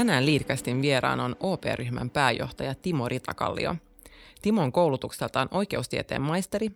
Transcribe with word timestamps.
Tänään 0.00 0.26
Liidkastin 0.26 0.82
vieraan 0.82 1.20
on 1.20 1.36
OP-ryhmän 1.40 2.10
pääjohtaja 2.10 2.74
Timo 2.74 3.08
Ritakallio. 3.08 3.76
Timo 4.42 4.62
on 4.62 4.72
koulutukseltaan 4.72 5.48
oikeustieteen 5.50 6.22
maisteri, 6.22 6.68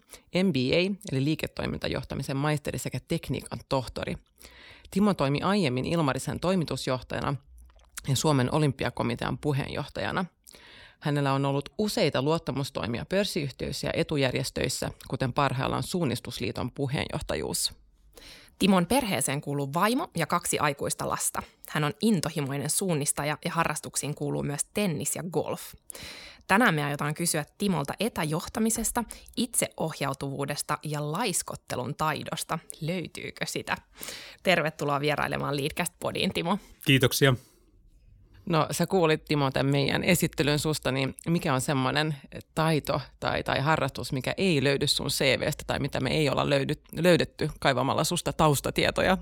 MBA 0.45 0.97
eli 1.13 1.25
liiketoimintajohtamisen 1.25 2.37
maisteri 2.37 2.79
sekä 2.79 2.99
tekniikan 3.09 3.59
tohtori. 3.69 4.15
Timo 4.91 5.15
toimi 5.15 5.41
aiemmin 5.43 5.85
Ilmarisen 5.85 6.41
toimitusjohtajana 6.41 7.35
ja 8.09 8.17
Suomen 8.17 8.55
olympiakomitean 8.55 9.39
puheenjohtajana. 9.39 10.25
Hänellä 11.01 11.33
on 11.33 11.45
ollut 11.45 11.69
useita 11.79 12.23
luottamustoimia 12.23 13.07
pörssiyhtiöissä 13.09 13.87
ja 13.87 13.93
etujärjestöissä, 13.97 14.91
kuten 15.09 15.33
parhaillaan 15.33 15.83
Suunnistusliiton 15.83 16.71
puheenjohtajuus. 16.71 17.84
Timon 18.59 18.87
perheeseen 18.87 19.41
kuuluu 19.41 19.75
vaimo 19.75 20.11
ja 20.17 20.27
kaksi 20.27 20.59
aikuista 20.59 21.09
lasta. 21.09 21.43
Hän 21.69 21.85
on 21.85 21.93
intohimoinen 22.01 22.71
suunnistaja 22.71 23.39
ja 23.45 23.51
harrastuksiin 23.51 24.15
kuuluu 24.15 24.43
myös 24.43 24.65
tennis 24.75 25.17
ja 25.17 25.23
golf. 25.33 25.63
Tänään 26.47 26.75
me 26.75 26.85
aiotaan 26.85 27.15
kysyä 27.15 27.45
Timolta 27.59 27.95
etäjohtamisesta, 28.01 29.05
itseohjautuvuudesta 29.37 30.79
ja 30.83 31.13
laiskottelun 31.13 31.95
taidosta. 31.95 32.59
Löytyykö 32.81 33.47
sitä? 33.47 33.77
Tervetuloa 34.43 35.01
vierailemaan 35.01 35.57
Leadcast-podiin, 35.57 36.33
Timo. 36.35 36.59
Kiitoksia. 36.85 37.35
No 38.47 38.67
sä 38.71 38.87
kuulit 38.87 39.25
Timo 39.25 39.51
tämän 39.51 39.73
meidän 39.73 40.05
esittelyn 40.05 40.59
susta, 40.59 40.93
niin 40.93 41.15
mikä 41.29 41.55
on 41.55 41.61
semmoinen 41.61 42.17
taito 42.55 43.01
tai, 43.21 43.43
tai 43.43 43.61
harrastus, 43.61 44.13
mikä 44.13 44.35
ei 44.37 44.65
löydy 44.65 44.87
sun 44.87 45.07
CVstä 45.09 45.65
tai 45.67 45.79
mitä 45.79 46.01
me 46.01 46.11
ei 46.11 46.29
olla 46.29 46.51
löydy, 46.51 46.75
löydetty 46.97 47.51
kaivamalla 47.61 48.05
susta 48.05 48.33
taustatietoja? 48.33 49.19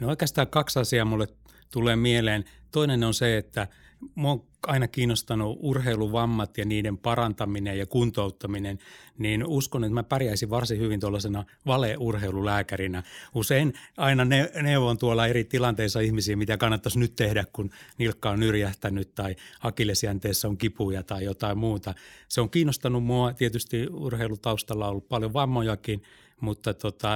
No 0.00 0.08
oikeastaan 0.08 0.46
kaksi 0.46 0.78
asiaa 0.78 1.04
mulle 1.04 1.28
tulee 1.70 1.96
mieleen. 1.96 2.44
Toinen 2.72 3.04
on 3.04 3.14
se, 3.14 3.38
että 3.38 3.68
mua 4.14 4.44
aina 4.66 4.88
kiinnostanut 4.88 5.58
urheiluvammat 5.60 6.58
ja 6.58 6.64
niiden 6.64 6.98
parantaminen 6.98 7.78
ja 7.78 7.86
kuntouttaminen, 7.86 8.78
niin 9.18 9.46
uskon, 9.46 9.84
että 9.84 9.94
mä 9.94 10.02
pärjäisin 10.02 10.50
varsin 10.50 10.78
hyvin 10.78 11.00
tuollaisena 11.00 11.44
valeurheilulääkärinä. 11.66 13.02
Usein 13.34 13.74
aina 13.96 14.24
ne, 14.24 14.50
neuvon 14.62 14.98
tuolla 14.98 15.26
eri 15.26 15.44
tilanteissa 15.44 16.00
ihmisiä, 16.00 16.36
mitä 16.36 16.56
kannattaisi 16.56 16.98
nyt 16.98 17.16
tehdä, 17.16 17.44
kun 17.52 17.70
nilkka 17.98 18.30
on 18.30 18.40
nyrjähtänyt 18.40 19.14
tai 19.14 19.36
akillesjänteessä 19.60 20.48
on 20.48 20.58
kipuja 20.58 21.02
tai 21.02 21.24
jotain 21.24 21.58
muuta. 21.58 21.94
Se 22.28 22.40
on 22.40 22.50
kiinnostanut 22.50 23.04
mua. 23.04 23.32
Tietysti 23.32 23.86
urheilutaustalla 23.90 24.84
on 24.84 24.90
ollut 24.90 25.08
paljon 25.08 25.32
vammojakin, 25.32 26.02
mutta 26.42 26.74
tota, 26.74 27.08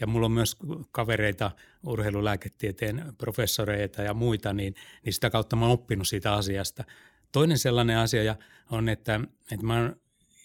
ja 0.00 0.06
mulla 0.06 0.26
on 0.26 0.32
myös 0.32 0.56
kavereita, 0.92 1.50
urheilulääketieteen 1.86 3.14
professoreita 3.18 4.02
ja 4.02 4.14
muita, 4.14 4.52
niin, 4.52 4.74
niin 5.04 5.12
sitä 5.12 5.30
kautta 5.30 5.56
mä 5.56 5.64
oon 5.64 5.72
oppinut 5.72 6.08
siitä 6.08 6.34
asiasta. 6.34 6.84
Toinen 7.32 7.58
sellainen 7.58 7.98
asia 7.98 8.36
on, 8.70 8.88
että, 8.88 9.20
että 9.52 9.66
mä 9.66 9.92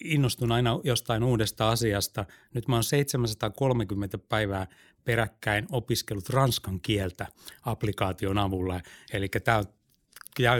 innostun 0.03 0.51
aina 0.51 0.79
jostain 0.83 1.23
uudesta 1.23 1.69
asiasta. 1.69 2.25
Nyt 2.53 2.67
mä 2.67 2.75
oon 2.75 2.83
730 2.83 4.17
päivää 4.17 4.67
peräkkäin 5.05 5.65
opiskellut 5.71 6.29
ranskan 6.29 6.81
kieltä 6.81 7.27
applikaation 7.65 8.37
avulla. 8.37 8.81
Eli 9.13 9.29
tämä 9.29 9.57
on, 9.57 9.65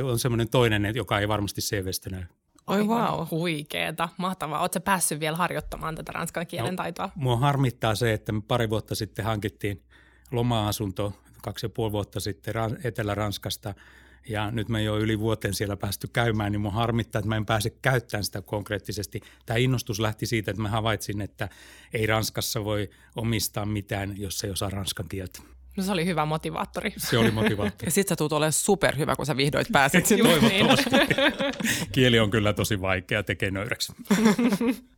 on 0.03 0.19
semmoinen 0.19 0.49
toinen, 0.49 0.91
joka 0.95 1.19
ei 1.19 1.28
varmasti 1.28 1.61
CVstä 1.61 2.09
näy. 2.09 2.23
Oi 2.67 2.83
wow. 2.83 3.28
Huikeeta, 3.31 4.09
mahtavaa. 4.17 4.59
Oletko 4.59 4.79
päässyt 4.79 5.19
vielä 5.19 5.38
harjoittamaan 5.38 5.95
tätä 5.95 6.11
ranskan 6.11 6.47
kielen 6.47 6.73
no, 6.73 6.78
taitoa? 6.78 7.09
Mua 7.16 7.38
harmittaa 7.38 7.95
se, 7.95 8.13
että 8.13 8.31
me 8.31 8.41
pari 8.47 8.69
vuotta 8.69 8.95
sitten 8.95 9.25
hankittiin 9.25 9.83
loma-asunto 10.31 11.13
kaksi 11.41 11.66
ja 11.66 11.69
puoli 11.69 11.91
vuotta 11.91 12.19
sitten 12.19 12.53
Etelä-Ranskasta 12.83 13.73
ja 14.29 14.51
nyt 14.51 14.69
me 14.69 14.83
jo 14.83 14.97
yli 14.97 15.19
vuoteen 15.19 15.53
siellä 15.53 15.78
päästy 15.78 16.07
käymään, 16.13 16.51
niin 16.51 16.61
mun 16.61 16.73
harmittaa, 16.73 17.19
että 17.19 17.29
mä 17.29 17.35
en 17.35 17.45
pääse 17.45 17.69
käyttämään 17.69 18.23
sitä 18.23 18.41
konkreettisesti. 18.41 19.22
Tämä 19.45 19.57
innostus 19.57 19.99
lähti 19.99 20.25
siitä, 20.25 20.51
että 20.51 20.63
mä 20.63 20.69
havaitsin, 20.69 21.22
että 21.22 21.49
ei 21.94 22.05
Ranskassa 22.05 22.63
voi 22.63 22.89
omistaa 23.16 23.66
mitään, 23.66 24.13
jos 24.17 24.44
ei 24.44 24.51
osaa 24.51 24.69
ranskan 24.69 25.07
kieltä. 25.09 25.56
No 25.77 25.83
se 25.83 25.91
oli 25.91 26.05
hyvä 26.05 26.25
motivaattori. 26.25 26.93
Se 26.97 27.17
oli 27.17 27.31
motivaattori. 27.31 27.88
ja 27.88 27.91
sit 27.91 28.07
sä 28.07 28.15
tulet 28.15 28.31
olemaan 28.31 28.53
superhyvä, 28.53 29.15
kun 29.15 29.25
sä 29.25 29.38
vihdoit 29.38 29.67
pääset 29.71 30.05
sinne. 30.05 30.29
Toivottavasti. 30.29 30.89
Kieli 31.91 32.19
on 32.19 32.31
kyllä 32.31 32.53
tosi 32.53 32.81
vaikea, 32.81 33.23
tekee 33.23 33.51
nöyräksi. 33.51 33.93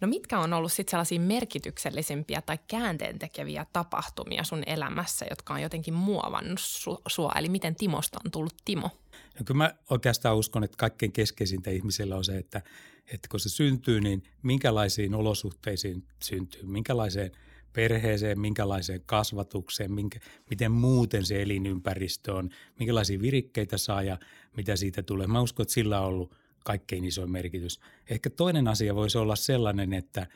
No 0.00 0.08
mitkä 0.08 0.38
on 0.38 0.52
ollut 0.52 0.72
sitten 0.72 0.90
sellaisia 0.90 1.20
merkityksellisimpiä 1.20 2.42
tai 2.42 2.58
käänteentekeviä 2.68 3.66
tapahtumia 3.72 4.44
sun 4.44 4.62
elämässä, 4.66 5.26
jotka 5.30 5.54
on 5.54 5.62
jotenkin 5.62 5.94
muovannut 5.94 6.60
su- 6.60 7.02
sua? 7.08 7.32
Eli 7.38 7.48
miten 7.48 7.76
Timosta 7.76 8.18
on 8.24 8.30
tullut 8.30 8.54
Timo? 8.64 8.90
No 9.38 9.44
kyllä 9.44 9.58
mä 9.58 9.74
oikeastaan 9.90 10.36
uskon, 10.36 10.64
että 10.64 10.76
kaikkein 10.76 11.12
keskeisintä 11.12 11.70
ihmisellä 11.70 12.16
on 12.16 12.24
se, 12.24 12.36
että, 12.36 12.62
että 13.12 13.28
kun 13.30 13.40
se 13.40 13.48
syntyy, 13.48 14.00
niin 14.00 14.22
minkälaisiin 14.42 15.14
olosuhteisiin 15.14 16.04
syntyy, 16.22 16.62
minkälaiseen– 16.62 17.32
perheeseen, 17.76 18.40
minkälaiseen 18.40 19.02
kasvatukseen, 19.06 19.92
minkä, 19.92 20.18
miten 20.50 20.72
muuten 20.72 21.26
se 21.26 21.42
elinympäristö 21.42 22.34
on, 22.34 22.50
minkälaisia 22.78 23.20
virikkeitä 23.20 23.78
saa 23.78 24.02
ja 24.02 24.18
mitä 24.56 24.76
siitä 24.76 25.02
tulee. 25.02 25.26
Mä 25.26 25.40
uskon, 25.40 25.64
että 25.64 25.74
sillä 25.74 26.00
on 26.00 26.06
ollut 26.06 26.34
kaikkein 26.64 27.04
isoin 27.04 27.30
merkitys. 27.30 27.80
Ehkä 28.10 28.30
toinen 28.30 28.68
asia 28.68 28.94
voisi 28.94 29.18
olla 29.18 29.36
sellainen, 29.36 29.92
että, 29.92 30.26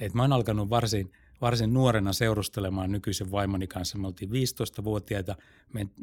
että 0.00 0.16
mä 0.16 0.22
oon 0.22 0.32
alkanut 0.32 0.70
varsin, 0.70 1.12
varsin 1.40 1.74
nuorena 1.74 2.12
seurustelemaan 2.12 2.92
nykyisen 2.92 3.30
vaimoni 3.30 3.66
kanssa. 3.66 3.98
Me 3.98 4.06
oltiin 4.06 4.30
15-vuotiaita, 4.30 5.36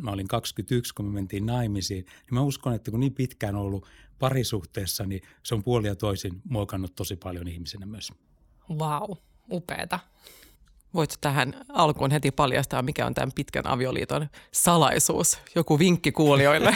mä 0.01 0.11
olin 0.11 0.27
21, 0.27 0.93
kun 0.95 1.05
me 1.05 1.11
mentiin 1.11 1.45
naimisiin. 1.45 2.05
Niin 2.05 2.33
mä 2.33 2.41
uskon, 2.41 2.73
että 2.73 2.91
kun 2.91 2.99
niin 2.99 3.13
pitkään 3.13 3.55
ollut 3.55 3.87
parisuhteessa, 4.19 5.05
niin 5.05 5.21
se 5.43 5.55
on 5.55 5.63
puoli 5.63 5.87
ja 5.87 5.95
toisin 5.95 6.41
muokannut 6.49 6.95
tosi 6.95 7.15
paljon 7.15 7.47
ihmisenä 7.47 7.85
myös. 7.85 8.11
Vau, 8.79 9.07
wow, 9.07 9.17
upeeta. 9.51 9.99
Voit 10.93 11.17
tähän 11.21 11.53
alkuun 11.69 12.11
heti 12.11 12.31
paljastaa, 12.31 12.81
mikä 12.81 13.05
on 13.05 13.13
tämän 13.13 13.31
pitkän 13.35 13.67
avioliiton 13.67 14.27
salaisuus? 14.51 15.37
Joku 15.55 15.79
vinkki 15.79 16.11
kuulijoille. 16.11 16.75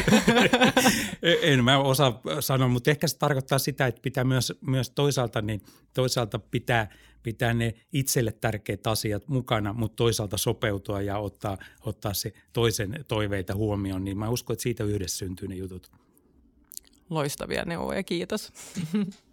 en 1.42 1.64
mä 1.64 1.80
osaa 1.80 2.22
sanoa, 2.40 2.68
mutta 2.68 2.92
ehkä 2.92 3.08
se 3.08 3.18
tarkoittaa 3.18 3.60
sitä, 3.60 3.88
että 3.88 4.02
pitää 4.02 4.24
myös, 4.24 4.54
myös 4.62 4.90
toisaalta, 4.90 5.42
niin 5.42 5.62
toisaalta 5.94 6.40
pitää, 6.40 6.90
pitää 7.24 7.54
ne 7.54 7.74
itselle 7.94 8.32
tärkeät 8.32 8.88
asiat 8.88 9.28
mukana, 9.28 9.74
mutta 9.74 9.96
toisaalta 9.96 10.38
sopeutua 10.38 11.02
ja 11.02 11.18
ottaa, 11.18 11.58
ottaa 11.82 12.14
se 12.14 12.34
toisen 12.54 13.06
toiveita 13.08 13.56
huomioon. 13.56 14.04
Niin 14.04 14.18
mä 14.18 14.30
uskon, 14.30 14.54
että 14.54 14.64
siitä 14.64 14.84
yhdessä 14.84 15.18
syntyy 15.18 15.48
ne 15.48 15.56
jutut. 15.56 15.92
Loistavia 17.10 17.66
neuvoja, 17.66 18.04
kiitos. 18.04 18.52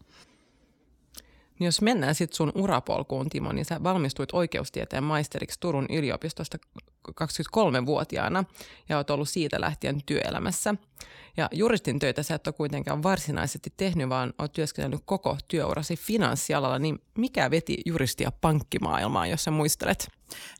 Niin 1.58 1.64
jos 1.64 1.82
mennään 1.82 2.14
sitten 2.14 2.36
sun 2.36 2.52
urapolkuun, 2.54 3.28
Timo, 3.28 3.52
niin 3.52 3.64
sä 3.64 3.82
valmistuit 3.82 4.28
oikeustieteen 4.32 5.04
maisteriksi 5.04 5.60
Turun 5.60 5.86
yliopistosta 5.90 6.58
23-vuotiaana 7.10 8.44
ja 8.88 8.96
oot 8.96 9.10
ollut 9.10 9.28
siitä 9.28 9.60
lähtien 9.60 10.00
työelämässä. 10.06 10.74
Ja 11.36 11.48
juristin 11.52 11.98
töitä 11.98 12.22
sä 12.22 12.34
et 12.34 12.46
ole 12.46 12.54
kuitenkaan 12.54 13.02
varsinaisesti 13.02 13.72
tehnyt, 13.76 14.08
vaan 14.08 14.34
oot 14.38 14.52
työskennellyt 14.52 15.02
koko 15.04 15.38
työurasi 15.48 15.96
finanssialalla, 15.96 16.78
niin 16.78 16.98
mikä 17.18 17.50
veti 17.50 17.76
juristia 17.86 18.32
pankkimaailmaan, 18.40 19.30
jos 19.30 19.44
sä 19.44 19.50
muistelet? 19.50 20.08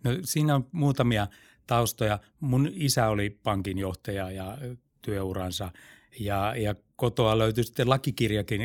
No 0.05 0.11
siinä 0.25 0.55
on 0.55 0.67
muutamia 0.73 1.27
taustoja. 1.67 2.19
Mun 2.41 2.71
isä 2.75 3.09
oli 3.09 3.31
pankinjohtaja 3.31 4.31
ja 4.31 4.59
työuransa 5.03 5.71
ja, 6.21 6.55
ja 6.57 6.75
kotoa 6.97 7.39
löytyi 7.39 7.65
sitten 7.65 7.91
lakikirjakin 7.91 8.61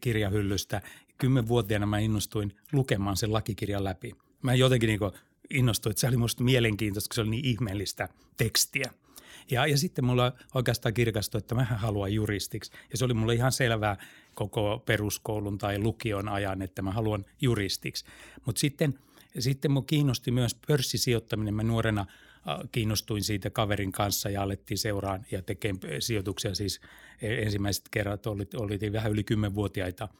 kirjahyllystä 0.00 0.82
kymmenvuotiaana 1.22 1.86
mä 1.86 1.98
innostuin 1.98 2.56
lukemaan 2.72 3.16
sen 3.16 3.32
lakikirjan 3.32 3.84
läpi. 3.84 4.12
Mä 4.42 4.54
jotenkin 4.54 4.86
niin 4.86 5.00
innostuin, 5.50 5.90
että 5.90 6.00
se 6.00 6.06
oli 6.06 6.16
musta 6.16 6.44
mielenkiintoista, 6.44 7.08
kun 7.08 7.14
se 7.14 7.20
oli 7.20 7.30
niin 7.30 7.44
ihmeellistä 7.44 8.08
tekstiä. 8.36 8.90
Ja, 9.50 9.66
ja 9.66 9.78
sitten 9.78 10.04
mulla 10.04 10.32
oikeastaan 10.54 10.94
kirkastui, 10.94 11.38
että 11.38 11.54
mä 11.54 11.64
haluan 11.64 12.12
juristiksi. 12.12 12.72
Ja 12.90 12.98
se 12.98 13.04
oli 13.04 13.14
mulle 13.14 13.34
ihan 13.34 13.52
selvää 13.52 13.96
koko 14.34 14.82
peruskoulun 14.86 15.58
tai 15.58 15.78
lukion 15.78 16.28
ajan, 16.28 16.62
että 16.62 16.82
mä 16.82 16.90
haluan 16.90 17.24
juristiksi. 17.40 18.04
Mutta 18.46 18.60
sitten, 18.60 18.98
sitten 19.38 19.70
mun 19.70 19.86
kiinnosti 19.86 20.30
myös 20.30 20.54
pörssisijoittaminen. 20.66 21.54
Mä 21.54 21.62
nuorena 21.62 22.06
kiinnostuin 22.72 23.22
siitä 23.22 23.50
kaverin 23.50 23.92
kanssa 23.92 24.30
ja 24.30 24.42
alettiin 24.42 24.78
seuraan 24.78 25.26
ja 25.30 25.42
tekemään 25.42 25.82
sijoituksia. 25.98 26.54
Siis 26.54 26.80
e, 27.22 27.34
ensimmäiset 27.34 27.88
kerrat 27.90 28.26
oli 28.26 28.92
vähän 28.92 29.12
yli 29.12 29.24
kymmenvuotiaita– 29.24 30.08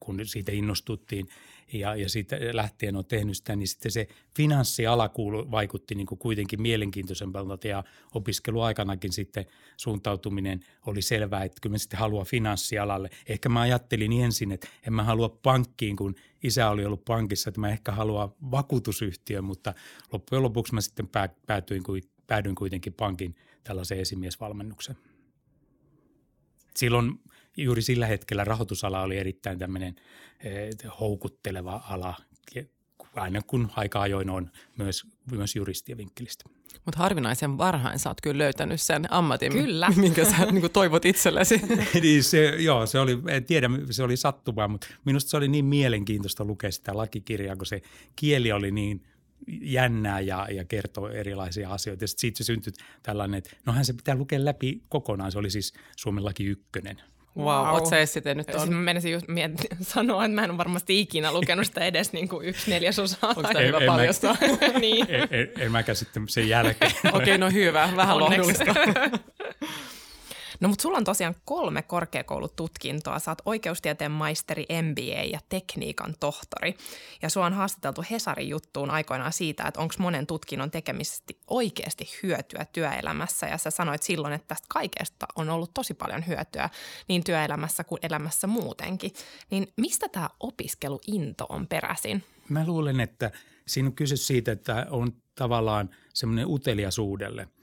kun 0.00 0.20
siitä 0.26 0.52
innostuttiin 0.52 1.28
ja, 1.72 1.96
ja 1.96 2.08
siitä 2.08 2.36
lähtien 2.52 2.96
on 2.96 3.04
tehnyt 3.04 3.36
sitä, 3.36 3.56
niin 3.56 3.68
sitten 3.68 3.92
se 3.92 4.08
finanssiala 4.36 5.08
kuulu, 5.08 5.50
vaikutti 5.50 5.94
niin 5.94 6.06
kuin 6.06 6.18
kuitenkin 6.18 6.62
mielenkiintoisempalta 6.62 7.68
ja 7.68 7.84
opiskeluaikanakin 8.14 9.12
sitten 9.12 9.46
suuntautuminen 9.76 10.60
oli 10.86 11.02
selvää, 11.02 11.44
että 11.44 11.58
kyllä 11.62 11.74
mä 11.74 11.78
sitten 11.78 11.98
haluan 11.98 12.26
finanssialalle. 12.26 13.10
Ehkä 13.26 13.48
mä 13.48 13.60
ajattelin 13.60 14.12
ensin, 14.12 14.52
että 14.52 14.68
en 14.86 14.92
mä 14.92 15.04
halua 15.04 15.28
pankkiin, 15.28 15.96
kun 15.96 16.14
isä 16.42 16.70
oli 16.70 16.84
ollut 16.84 17.04
pankissa, 17.04 17.48
että 17.48 17.60
mä 17.60 17.68
ehkä 17.68 17.92
haluan 17.92 18.34
vakuutusyhtiön, 18.50 19.44
mutta 19.44 19.74
loppujen 20.12 20.42
lopuksi 20.42 20.74
mä 20.74 20.80
sitten 20.80 21.08
päätyin, 21.46 21.82
päädyin 22.26 22.54
kuitenkin 22.54 22.92
pankin 22.92 23.34
tällaiseen 23.64 24.00
esimiesvalmennukseen. 24.00 24.98
Silloin 26.76 27.20
juuri 27.56 27.82
sillä 27.82 28.06
hetkellä 28.06 28.44
rahoitusala 28.44 29.02
oli 29.02 29.16
erittäin 29.16 29.58
tämmöinen 29.58 29.96
eh, 30.40 30.70
houkutteleva 31.00 31.82
ala, 31.88 32.14
aina 33.16 33.40
kun 33.46 33.70
aika 33.76 34.00
ajoin 34.00 34.30
on 34.30 34.50
myös, 34.78 35.06
myös 35.30 35.56
juristien 35.56 35.98
vinkkelistä. 35.98 36.44
Mutta 36.84 36.98
harvinaisen 36.98 37.58
varhain 37.58 37.98
sä 37.98 38.10
oot 38.10 38.20
kyllä 38.20 38.38
löytänyt 38.38 38.80
sen 38.80 39.12
ammatin, 39.12 39.52
kyllä. 39.52 39.88
minkä 39.96 40.24
sä 40.24 40.46
niin 40.46 40.70
toivot 40.70 41.04
itsellesi. 41.04 41.60
niin 42.02 42.24
se, 42.24 42.54
joo, 42.58 42.86
se 42.86 42.98
oli, 42.98 43.18
en 43.28 43.44
tiedä, 43.44 43.70
se 43.90 44.02
oli 44.02 44.16
sattumaa, 44.16 44.68
mutta 44.68 44.86
minusta 45.04 45.30
se 45.30 45.36
oli 45.36 45.48
niin 45.48 45.64
mielenkiintoista 45.64 46.44
lukea 46.44 46.70
sitä 46.70 46.96
lakikirjaa, 46.96 47.56
kun 47.56 47.66
se 47.66 47.82
kieli 48.16 48.52
oli 48.52 48.70
niin 48.70 49.02
jännää 49.46 50.20
ja, 50.20 50.48
ja 50.50 50.64
kertoo 50.64 51.08
erilaisia 51.08 51.70
asioita. 51.70 52.04
Ja 52.04 52.08
siitä 52.08 52.38
se 52.38 52.44
syntyi 52.44 52.72
tällainen, 53.02 53.38
että 53.38 53.50
nohan 53.66 53.84
se 53.84 53.92
pitää 53.92 54.14
lukea 54.14 54.44
läpi 54.44 54.82
kokonaan. 54.88 55.32
Se 55.32 55.38
oli 55.38 55.50
siis 55.50 55.72
Suomen 55.96 56.24
laki 56.24 56.44
ykkönen. 56.44 56.96
Wow, 57.36 57.46
wow. 57.46 57.74
oot 57.74 57.86
sä 57.86 58.20
tehnyt 58.20 58.46
tuon? 58.46 58.60
Siis 58.60 58.70
mä 58.70 58.80
menisin 58.80 59.12
just 59.12 59.26
miet- 59.28 59.76
sanoa, 59.94 60.24
että 60.24 60.34
mä 60.34 60.44
en 60.44 60.50
ole 60.50 60.58
varmasti 60.58 61.00
ikinä 61.00 61.32
lukenut 61.32 61.66
sitä 61.66 61.84
edes 61.84 62.12
niin 62.12 62.28
kuin 62.28 62.46
yksi 62.46 62.70
neljäsosaa. 62.70 63.30
Onko 63.30 63.42
tämä 63.42 63.60
hyvä 63.60 63.80
paljastaa? 63.86 64.36
niin. 64.80 65.06
En, 65.08 65.28
en, 65.30 65.48
en 65.58 65.72
mäkään 65.72 65.96
sitten 65.96 66.28
sen 66.28 66.48
jälkeen. 66.48 66.92
Okei, 66.92 67.10
okay, 67.20 67.38
no 67.38 67.50
hyvä, 67.50 67.88
vähän 67.96 68.18
lohdullista. 68.18 68.64
No 70.60 70.68
mutta 70.68 70.82
sulla 70.82 70.98
on 70.98 71.04
tosiaan 71.04 71.34
kolme 71.44 71.82
korkeakoulututkintoa. 71.82 73.18
Sä 73.18 73.30
oot 73.30 73.42
oikeustieteen 73.44 74.10
maisteri, 74.10 74.66
MBA 74.82 75.22
ja 75.32 75.40
tekniikan 75.48 76.14
tohtori. 76.20 76.76
Ja 77.22 77.30
sua 77.30 77.46
on 77.46 77.52
haastateltu 77.52 78.04
Hesarin 78.10 78.48
juttuun 78.48 78.90
aikoinaan 78.90 79.32
siitä, 79.32 79.64
että 79.68 79.80
onko 79.80 79.94
monen 79.98 80.26
tutkinnon 80.26 80.70
tekemisestä 80.70 81.34
oikeasti 81.46 82.08
hyötyä 82.22 82.66
työelämässä. 82.72 83.46
Ja 83.46 83.58
sä 83.58 83.70
sanoit 83.70 84.02
silloin, 84.02 84.34
että 84.34 84.48
tästä 84.48 84.66
kaikesta 84.68 85.26
on 85.36 85.50
ollut 85.50 85.74
tosi 85.74 85.94
paljon 85.94 86.26
hyötyä 86.26 86.70
niin 87.08 87.24
työelämässä 87.24 87.84
kuin 87.84 87.98
elämässä 88.02 88.46
muutenkin. 88.46 89.12
Niin 89.50 89.72
mistä 89.76 90.08
tämä 90.08 90.30
opiskeluinto 90.40 91.46
on 91.48 91.66
peräisin? 91.66 92.24
Mä 92.48 92.66
luulen, 92.66 93.00
että 93.00 93.30
siinä 93.66 93.86
on 93.86 93.94
kyse 93.94 94.16
siitä, 94.16 94.52
että 94.52 94.86
on 94.90 95.12
tavallaan 95.34 95.90
semmoinen 96.14 96.46
uteliasuudelle– 96.46 97.48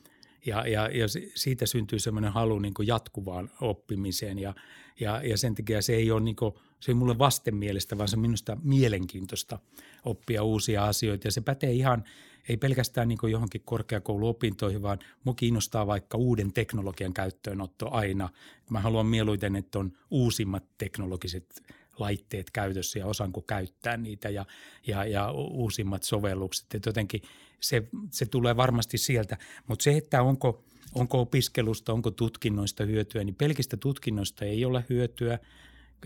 ja, 0.45 0.67
ja, 0.67 0.89
ja 0.89 1.05
siitä 1.35 1.65
syntyy 1.65 1.99
semmoinen 1.99 2.31
halu 2.31 2.59
niin 2.59 2.73
kuin 2.73 2.87
jatkuvaan 2.87 3.49
oppimiseen 3.61 4.39
ja, 4.39 4.53
ja, 4.99 5.21
ja 5.23 5.37
sen 5.37 5.55
takia 5.55 5.81
se 5.81 5.95
ei 5.95 6.11
ole, 6.11 6.21
niin 6.21 6.35
kuin, 6.35 6.53
se 6.79 6.91
ei 6.91 6.95
mulle 6.95 7.17
vastenmielestä, 7.17 7.97
vaan 7.97 8.07
se 8.07 8.15
on 8.15 8.21
minusta 8.21 8.57
mielenkiintoista 8.63 9.59
oppia 10.05 10.43
uusia 10.43 10.85
asioita 10.85 11.27
ja 11.27 11.31
se 11.31 11.41
pätee 11.41 11.71
ihan 11.71 12.03
ei 12.49 12.57
pelkästään 12.57 13.07
niin 13.07 13.31
johonkin 13.31 13.61
korkeakouluopintoihin, 13.65 14.81
vaan 14.81 14.99
mua 15.23 15.33
kiinnostaa 15.33 15.87
vaikka 15.87 16.17
uuden 16.17 16.53
teknologian 16.53 17.13
käyttöönotto 17.13 17.91
aina. 17.91 18.29
Mä 18.69 18.79
haluan 18.79 19.05
mieluiten, 19.05 19.55
että 19.55 19.79
on 19.79 19.91
uusimmat 20.11 20.63
teknologiset 20.77 21.63
laitteet 21.99 22.51
käytössä 22.51 22.99
ja 22.99 23.05
osaanko 23.05 23.41
käyttää 23.41 23.97
niitä 23.97 24.29
ja, 24.29 24.45
ja, 24.87 25.05
ja 25.05 25.31
uusimmat 25.31 26.03
sovellukset. 26.03 26.75
Et 26.75 26.85
jotenkin 26.85 27.21
se, 27.59 27.83
se 28.11 28.25
tulee 28.25 28.57
varmasti 28.57 28.97
sieltä, 28.97 29.37
mutta 29.67 29.83
se, 29.83 29.97
että 29.97 30.21
onko, 30.21 30.63
onko 30.95 31.21
opiskelusta, 31.21 31.93
onko 31.93 32.11
tutkinnoista 32.11 32.85
hyötyä, 32.85 33.23
niin 33.23 33.35
pelkistä 33.35 33.77
tutkinnoista 33.77 34.45
ei 34.45 34.65
ole 34.65 34.85
hyötyä, 34.89 35.39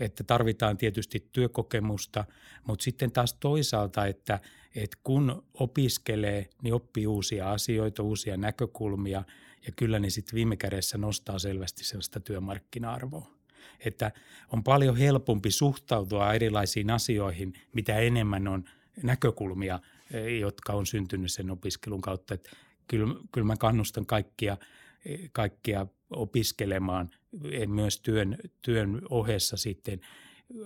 että 0.00 0.24
tarvitaan 0.24 0.76
tietysti 0.76 1.28
työkokemusta, 1.32 2.24
mutta 2.66 2.82
sitten 2.82 3.12
taas 3.12 3.34
toisaalta, 3.34 4.06
että, 4.06 4.40
että 4.74 4.98
kun 5.04 5.42
opiskelee, 5.54 6.50
niin 6.62 6.74
oppii 6.74 7.06
uusia 7.06 7.52
asioita, 7.52 8.02
uusia 8.02 8.36
näkökulmia. 8.36 9.24
Ja 9.66 9.72
kyllä 9.76 9.98
ne 9.98 10.10
sitten 10.10 10.34
viime 10.34 10.56
kädessä 10.56 10.98
nostaa 10.98 11.38
selvästi 11.38 11.84
sellaista 11.84 12.20
työmarkkina-arvoa 12.20 13.37
että 13.84 14.12
on 14.52 14.64
paljon 14.64 14.96
helpompi 14.96 15.50
suhtautua 15.50 16.34
erilaisiin 16.34 16.90
asioihin, 16.90 17.52
mitä 17.72 17.98
enemmän 17.98 18.48
on 18.48 18.64
näkökulmia, 19.02 19.80
eh, 20.10 20.38
jotka 20.40 20.72
on 20.72 20.86
syntynyt 20.86 21.32
sen 21.32 21.50
opiskelun 21.50 22.00
kautta. 22.00 22.34
Että 22.34 22.50
kyllä, 22.86 23.14
kyllä 23.32 23.46
mä 23.46 23.56
kannustan 23.56 24.06
kaikkia, 24.06 24.56
eh, 25.04 25.30
kaikkia 25.32 25.86
opiskelemaan 26.10 27.10
eh, 27.50 27.68
myös 27.68 28.00
työn, 28.00 28.38
työn 28.62 29.02
ohessa 29.10 29.56
sitten 29.56 30.00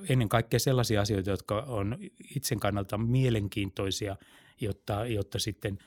ennen 0.08 0.28
kaikkea 0.28 0.60
sellaisia 0.60 1.00
asioita, 1.00 1.30
jotka 1.30 1.60
on 1.60 1.98
itsen 2.36 2.60
kannalta 2.60 2.98
mielenkiintoisia, 2.98 4.16
jotta, 4.60 5.06
jotta 5.06 5.38
sitten 5.38 5.78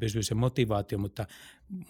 pysyy 0.00 0.22
se 0.22 0.34
motivaatio. 0.34 0.98
Mutta, 0.98 1.26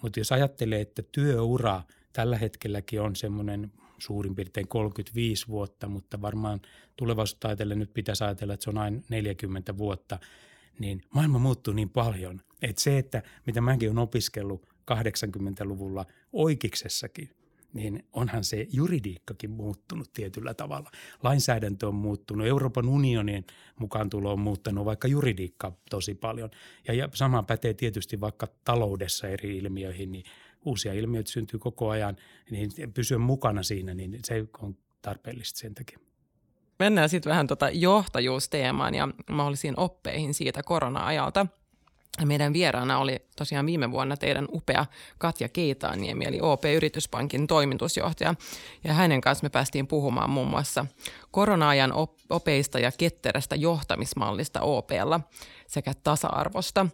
mutta 0.01 0.19
jos 0.19 0.31
ajattelee, 0.31 0.81
että 0.81 1.01
työura 1.11 1.81
tällä 2.13 2.37
hetkelläkin 2.37 3.01
on 3.01 3.15
semmoinen 3.15 3.71
suurin 4.01 4.35
piirtein 4.35 4.67
35 4.67 5.47
vuotta, 5.47 5.87
mutta 5.87 6.21
varmaan 6.21 6.61
tulevaisuutta 6.95 7.47
ajatellen 7.47 7.79
nyt 7.79 7.93
pitäisi 7.93 8.23
ajatella, 8.23 8.53
että 8.53 8.63
se 8.63 8.69
on 8.69 8.77
aina 8.77 9.01
40 9.09 9.77
vuotta, 9.77 10.19
niin 10.79 11.01
maailma 11.13 11.39
muuttuu 11.39 11.73
niin 11.73 11.89
paljon, 11.89 12.41
että 12.61 12.81
se, 12.81 12.97
että 12.97 13.23
mitä 13.45 13.61
mäkin 13.61 13.89
olen 13.89 13.97
opiskellut 13.97 14.67
80-luvulla 14.91 16.05
oikeiksessakin, 16.33 17.29
niin 17.73 18.05
onhan 18.13 18.43
se 18.43 18.67
juridiikkakin 18.73 19.49
muuttunut 19.49 20.13
tietyllä 20.13 20.53
tavalla. 20.53 20.91
Lainsäädäntö 21.23 21.87
on 21.87 21.95
muuttunut, 21.95 22.47
Euroopan 22.47 22.89
unionin 22.89 23.45
mukaan 23.79 24.09
tulo 24.09 24.33
on 24.33 24.39
muuttanut 24.39 24.85
vaikka 24.85 25.07
juridiikka 25.07 25.71
tosi 25.89 26.15
paljon. 26.15 26.49
Ja, 26.87 27.09
sama 27.13 27.43
pätee 27.43 27.73
tietysti 27.73 28.21
vaikka 28.21 28.47
taloudessa 28.63 29.27
eri 29.27 29.57
ilmiöihin, 29.57 30.11
niin 30.11 30.23
uusia 30.65 30.93
ilmiöitä 30.93 31.31
syntyy 31.31 31.59
koko 31.59 31.89
ajan, 31.89 32.15
niin 32.51 32.71
pysyä 32.93 33.17
mukana 33.17 33.63
siinä, 33.63 33.93
niin 33.93 34.19
se 34.23 34.45
on 34.61 34.77
tarpeellista 35.01 35.59
sen 35.59 35.75
takia. 35.75 35.99
Mennään 36.79 37.09
sitten 37.09 37.29
vähän 37.29 37.47
tuota 37.47 37.69
johtajuusteemaan 37.69 38.95
ja 38.95 39.07
mahdollisiin 39.31 39.79
oppeihin 39.79 40.33
siitä 40.33 40.63
korona-ajalta. 40.63 41.47
Meidän 42.25 42.53
vieraana 42.53 42.99
oli 42.99 43.19
tosiaan 43.37 43.65
viime 43.65 43.91
vuonna 43.91 44.17
teidän 44.17 44.47
upea 44.51 44.85
Katja 45.17 45.49
Keitaaniemi, 45.49 46.25
eli 46.25 46.39
OP-yrityspankin 46.41 47.47
toimitusjohtaja. 47.47 48.35
Ja 48.83 48.93
hänen 48.93 49.21
kanssa 49.21 49.43
me 49.43 49.49
päästiin 49.49 49.87
puhumaan 49.87 50.29
muun 50.29 50.47
muassa 50.47 50.85
korona-ajan 51.31 51.93
opeista 52.29 52.79
ja 52.79 52.91
ketterästä 52.97 53.55
johtamismallista 53.55 54.61
OPlla 54.61 55.19
sekä 55.67 55.93
tasa-arvosta. 56.03 56.87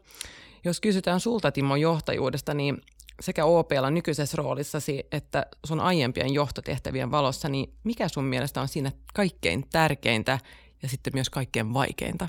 Jos 0.64 0.82
kysytään 0.82 1.20
sulta 1.20 1.52
Timo 1.52 1.76
johtajuudesta, 1.76 2.54
niin 2.54 2.82
sekä 3.22 3.46
OPlla 3.46 3.90
nykyisessä 3.92 4.38
roolissasi 4.38 5.04
että 5.12 5.46
sun 5.66 5.80
aiempien 5.80 6.34
johtotehtävien 6.34 7.12
valossa, 7.12 7.50
niin 7.50 7.74
mikä 7.84 8.08
sun 8.08 8.24
mielestä 8.24 8.62
on 8.62 8.68
siinä 8.68 8.92
kaikkein 9.14 9.64
tärkeintä 9.70 10.40
ja 10.82 10.90
sitten 10.90 11.14
myös 11.14 11.30
kaikkein 11.30 11.74
vaikeinta? 11.74 12.28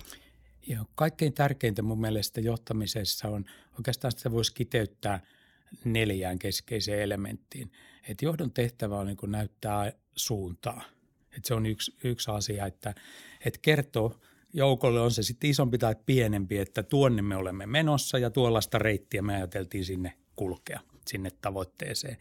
Joo, 0.66 0.85
kaikkein 0.95 1.33
tärkeintä 1.33 1.83
mun 1.83 2.00
mielestä 2.00 2.40
johtamisessa 2.40 3.28
on, 3.28 3.45
oikeastaan 3.78 4.12
sitä 4.12 4.30
voisi 4.30 4.54
kiteyttää 4.54 5.21
neljään 5.85 6.38
keskeiseen 6.38 7.02
elementtiin. 7.02 7.73
Että 8.09 8.25
johdon 8.25 8.52
tehtävä 8.52 8.99
on 8.99 9.07
niin 9.07 9.18
näyttää 9.26 9.92
suuntaa. 10.16 10.83
Että 11.37 11.49
se 11.49 11.54
on 11.54 11.66
yksi, 11.66 11.97
yksi 12.04 12.30
asia, 12.30 12.66
että, 12.66 12.95
että 13.45 13.59
kertoo 13.62 14.21
joukolle 14.52 15.00
on 15.00 15.11
se 15.11 15.23
sitten 15.23 15.50
isompi 15.50 15.78
tai 15.78 15.97
pienempi, 16.07 16.59
että 16.59 16.83
tuonne 16.83 17.23
me 17.23 17.37
olemme 17.37 17.66
menossa 17.66 18.18
ja 18.18 18.30
tuollaista 18.30 18.78
reittiä 18.78 19.23
me 19.23 19.37
ajateltiin 19.37 19.85
sinne 19.85 20.12
kulkea 20.38 20.80
sinne 21.07 21.30
tavoitteeseen. 21.40 22.16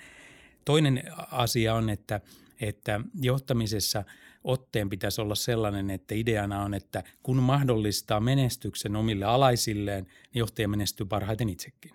Toinen 0.66 1.04
asia 1.32 1.76
on, 1.76 1.90
että, 1.90 2.22
että 2.62 3.02
johtamisessa 3.22 4.04
otteen 4.44 4.90
pitäisi 4.90 5.22
olla 5.22 5.36
sellainen, 5.36 5.90
että 5.90 6.16
ideana 6.16 6.64
on, 6.64 6.74
että 6.74 7.04
kun 7.24 7.38
mahdollistaa 7.38 8.20
menestyksen 8.20 8.96
omille 8.96 9.26
alaisilleen, 9.26 10.04
niin 10.04 10.40
johtaja 10.40 10.68
menestyy 10.68 11.06
parhaiten 11.06 11.50
itsekin. 11.50 11.92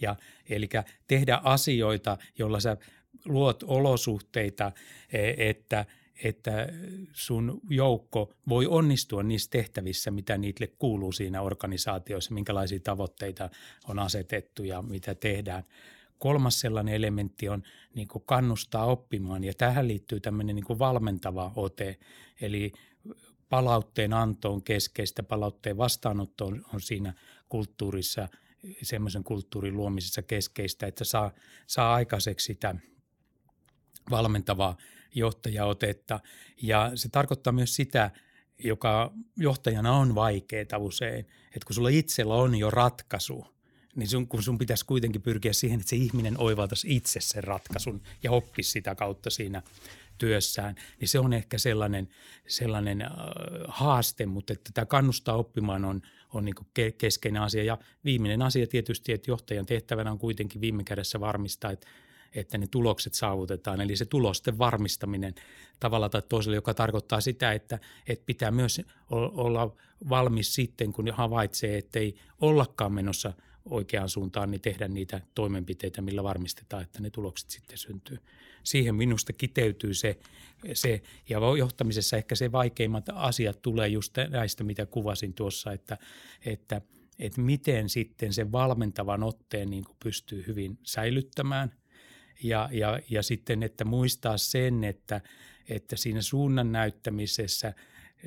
Ja, 0.00 0.16
eli 0.48 0.68
tehdä 1.06 1.40
asioita, 1.44 2.18
joilla 2.38 2.60
sä 2.60 2.76
luot 3.24 3.62
olosuhteita, 3.62 4.72
e, 5.12 5.48
että, 5.50 5.86
että 6.24 6.68
sun 7.12 7.60
joukko 7.70 8.32
voi 8.48 8.66
onnistua 8.66 9.22
niissä 9.22 9.50
tehtävissä, 9.50 10.10
mitä 10.10 10.38
niille 10.38 10.66
kuuluu 10.66 11.12
siinä 11.12 11.42
organisaatioissa, 11.42 12.34
minkälaisia 12.34 12.80
tavoitteita 12.80 13.50
on 13.88 13.98
asetettu 13.98 14.62
ja 14.62 14.82
mitä 14.82 15.14
tehdään. 15.14 15.64
Kolmas 16.18 16.60
sellainen 16.60 16.94
elementti 16.94 17.48
on 17.48 17.62
niin 17.94 18.08
kannustaa 18.26 18.84
oppimaan 18.84 19.44
ja 19.44 19.54
tähän 19.54 19.88
liittyy 19.88 20.20
tämmöinen 20.20 20.56
niin 20.56 20.78
valmentava 20.78 21.52
ote, 21.56 21.98
eli 22.40 22.72
palautteen 23.48 24.12
anto 24.12 24.52
on 24.52 24.62
keskeistä, 24.62 25.22
palautteen 25.22 25.76
vastaanotto 25.76 26.46
on, 26.46 26.64
on 26.74 26.80
siinä 26.80 27.14
kulttuurissa, 27.48 28.28
semmoisen 28.82 29.24
kulttuurin 29.24 29.76
luomisessa 29.76 30.22
keskeistä, 30.22 30.86
että 30.86 31.04
saa, 31.04 31.30
saa 31.66 31.94
aikaiseksi 31.94 32.46
sitä 32.46 32.74
valmentavaa 34.10 34.76
johtajaotetta. 35.16 36.20
Ja 36.62 36.92
se 36.94 37.08
tarkoittaa 37.08 37.52
myös 37.52 37.76
sitä, 37.76 38.10
joka 38.58 39.12
johtajana 39.36 39.92
on 39.92 40.14
vaikeaa 40.14 40.78
usein, 40.78 41.26
että 41.46 41.66
kun 41.66 41.74
sulla 41.74 41.88
itsellä 41.88 42.34
on 42.34 42.54
jo 42.54 42.70
ratkaisu, 42.70 43.46
niin 43.96 44.08
sun, 44.08 44.28
kun 44.28 44.42
sun 44.42 44.58
pitäisi 44.58 44.86
kuitenkin 44.86 45.22
pyrkiä 45.22 45.52
siihen, 45.52 45.80
että 45.80 45.90
se 45.90 45.96
ihminen 45.96 46.40
oivaltaisi 46.40 46.96
itse 46.96 47.20
sen 47.20 47.44
ratkaisun 47.44 48.02
ja 48.22 48.30
oppisi 48.30 48.70
sitä 48.70 48.94
kautta 48.94 49.30
siinä 49.30 49.62
työssään, 50.18 50.74
niin 51.00 51.08
se 51.08 51.18
on 51.18 51.32
ehkä 51.32 51.58
sellainen, 51.58 52.08
sellainen 52.48 53.02
äh, 53.02 53.10
haaste, 53.68 54.26
mutta 54.26 54.52
että 54.52 54.70
tämä 54.74 54.86
kannustaa 54.86 55.36
oppimaan 55.36 55.84
on, 55.84 56.02
on 56.32 56.44
niin 56.44 56.54
ke- 56.58 56.94
keskeinen 56.98 57.42
asia. 57.42 57.64
Ja 57.64 57.78
viimeinen 58.04 58.42
asia 58.42 58.66
tietysti, 58.66 59.12
että 59.12 59.30
johtajan 59.30 59.66
tehtävänä 59.66 60.12
on 60.12 60.18
kuitenkin 60.18 60.60
viime 60.60 60.84
kädessä 60.84 61.20
varmistaa, 61.20 61.70
että 61.70 61.86
että 62.36 62.58
ne 62.58 62.66
tulokset 62.66 63.14
saavutetaan. 63.14 63.80
Eli 63.80 63.96
se 63.96 64.04
tulosten 64.04 64.58
varmistaminen 64.58 65.34
tavalla 65.80 66.08
tai 66.08 66.22
toisella, 66.28 66.54
joka 66.54 66.74
tarkoittaa 66.74 67.20
sitä, 67.20 67.52
että, 67.52 67.78
että 68.08 68.26
pitää 68.26 68.50
myös 68.50 68.80
olla 69.10 69.76
valmis 70.08 70.54
sitten, 70.54 70.92
kun 70.92 71.12
havaitsee, 71.12 71.78
että 71.78 71.98
ei 71.98 72.16
ollakaan 72.40 72.92
menossa 72.92 73.32
oikeaan 73.64 74.08
suuntaan, 74.08 74.50
niin 74.50 74.60
tehdä 74.60 74.88
niitä 74.88 75.20
toimenpiteitä, 75.34 76.02
millä 76.02 76.22
varmistetaan, 76.22 76.82
että 76.82 77.00
ne 77.00 77.10
tulokset 77.10 77.50
sitten 77.50 77.78
syntyy. 77.78 78.18
Siihen 78.62 78.94
minusta 78.94 79.32
kiteytyy 79.32 79.94
se, 79.94 80.18
se 80.72 81.02
ja 81.28 81.38
johtamisessa 81.58 82.16
ehkä 82.16 82.34
se 82.34 82.52
vaikeimmat 82.52 83.04
asiat 83.14 83.62
tulee 83.62 83.88
just 83.88 84.16
näistä, 84.30 84.64
mitä 84.64 84.86
kuvasin 84.86 85.34
tuossa, 85.34 85.72
että, 85.72 85.98
että, 86.46 86.80
että 87.18 87.40
miten 87.40 87.88
sitten 87.88 88.32
se 88.32 88.52
valmentavan 88.52 89.22
otteen 89.22 89.70
niin 89.70 89.84
kuin 89.84 89.96
pystyy 90.04 90.44
hyvin 90.46 90.78
säilyttämään– 90.82 91.72
ja, 92.42 92.68
ja, 92.72 93.00
ja 93.10 93.22
sitten, 93.22 93.62
että 93.62 93.84
muistaa 93.84 94.38
sen, 94.38 94.84
että, 94.84 95.20
että 95.68 95.96
siinä 95.96 96.22
suunnan 96.22 96.72
näyttämisessä 96.72 97.68
eh, 97.68 97.74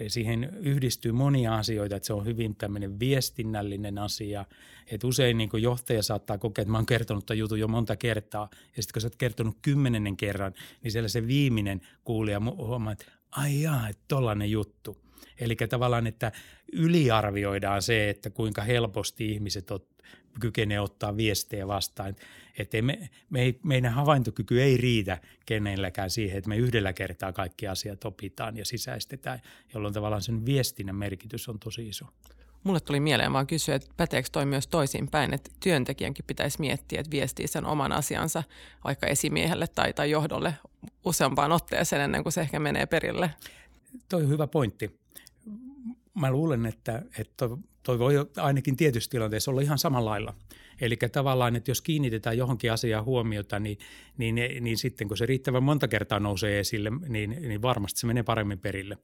siihen 0.07 0.57
yhdistyy 0.59 1.11
monia 1.11 1.55
asioita, 1.55 1.95
että 1.95 2.07
se 2.07 2.13
on 2.13 2.25
hyvin 2.25 2.55
tämmöinen 2.55 2.99
viestinnällinen 2.99 3.97
asia. 3.97 4.45
Että 4.87 5.07
usein 5.07 5.37
niin 5.37 5.49
kuin 5.49 5.63
johtaja 5.63 6.03
saattaa 6.03 6.37
kokea, 6.37 6.61
että 6.61 6.71
mä 6.71 6.77
oon 6.77 6.85
kertonut 6.85 7.25
tämän 7.25 7.39
jutun 7.39 7.59
jo 7.59 7.67
monta 7.67 7.95
kertaa, 7.95 8.49
ja 8.77 8.83
sitten 8.83 8.93
kun 8.93 9.01
sä 9.01 9.05
oot 9.05 9.15
kertonut 9.15 9.57
kymmenennen 9.61 10.17
kerran, 10.17 10.53
niin 10.83 10.91
siellä 10.91 11.09
se 11.09 11.27
viimeinen 11.27 11.81
kuulija 12.03 12.39
huomaa, 12.39 12.93
että 12.93 13.05
ai 13.31 13.61
jaa, 13.61 13.89
että 13.89 14.03
tollainen 14.07 14.51
juttu. 14.51 14.97
Eli 15.39 15.55
tavallaan, 15.55 16.07
että 16.07 16.31
yliarvioidaan 16.73 17.81
se, 17.81 18.09
että 18.09 18.29
kuinka 18.29 18.61
helposti 18.61 19.31
ihmiset 19.31 19.71
ot, 19.71 19.87
kykenee 20.39 20.79
ottaa 20.79 21.17
viestejä 21.17 21.67
vastaan. 21.67 22.15
Että 22.57 22.81
me, 22.81 23.09
me 23.29 23.41
ei, 23.41 23.59
meidän 23.63 23.93
havaintokyky 23.93 24.61
ei 24.61 24.77
riitä 24.77 25.17
kenelläkään 25.45 26.09
siihen, 26.09 26.37
että 26.37 26.49
me 26.49 26.57
yhdellä 26.57 26.93
kertaa 26.93 27.33
kaikki 27.33 27.67
asiat 27.67 28.05
opitaan 28.05 28.57
ja 28.57 28.65
sisäistetään, 28.65 29.39
jolloin 29.73 29.93
tavallaan 29.93 30.21
sen 30.21 30.45
viestinnän 30.45 30.95
merkitys 30.95 31.49
on 31.49 31.59
tosi 31.59 31.87
iso. 31.87 32.05
Mulle 32.63 32.79
tuli 32.79 32.99
mieleen 32.99 33.33
vaan 33.33 33.47
kysyä, 33.47 33.75
että 33.75 33.89
päteekö 33.97 34.29
toi 34.31 34.45
myös 34.45 34.67
toisinpäin, 34.67 35.33
että 35.33 35.51
työntekijänkin 35.59 36.25
pitäisi 36.25 36.59
miettiä, 36.59 36.99
että 36.99 37.11
viestii 37.11 37.47
sen 37.47 37.65
oman 37.65 37.91
asiansa 37.91 38.43
vaikka 38.83 39.07
esimiehelle 39.07 39.67
tai, 39.67 39.93
tai 39.93 40.11
johdolle 40.11 40.53
useampaan 41.05 41.51
otteeseen 41.51 42.01
ennen 42.01 42.23
kuin 42.23 42.33
se 42.33 42.41
ehkä 42.41 42.59
menee 42.59 42.85
perille. 42.85 43.29
Toi 44.09 44.23
on 44.23 44.29
hyvä 44.29 44.47
pointti. 44.47 44.98
Mä 46.19 46.31
luulen, 46.31 46.65
että, 46.65 47.03
että 47.17 47.49
toi 47.83 47.99
voi 47.99 48.13
ainakin 48.37 48.75
tietyissä 48.77 49.09
tilanteissa 49.11 49.51
olla 49.51 49.61
ihan 49.61 49.77
samalla 49.77 50.09
lailla. 50.09 50.33
Eli 50.81 50.97
tavallaan, 51.11 51.55
että 51.55 51.71
jos 51.71 51.81
kiinnitetään 51.81 52.37
johonkin 52.37 52.71
asiaan 52.71 53.05
huomiota, 53.05 53.59
niin, 53.59 53.77
niin, 54.17 54.63
niin 54.63 54.77
sitten 54.77 55.07
kun 55.07 55.17
se 55.17 55.25
riittävän 55.25 55.63
monta 55.63 55.87
kertaa 55.87 56.19
nousee 56.19 56.59
esille, 56.59 56.91
niin, 57.07 57.29
niin 57.29 57.61
varmasti 57.61 57.99
se 57.99 58.07
menee 58.07 58.23
paremmin 58.23 58.59
perille. 58.59 58.97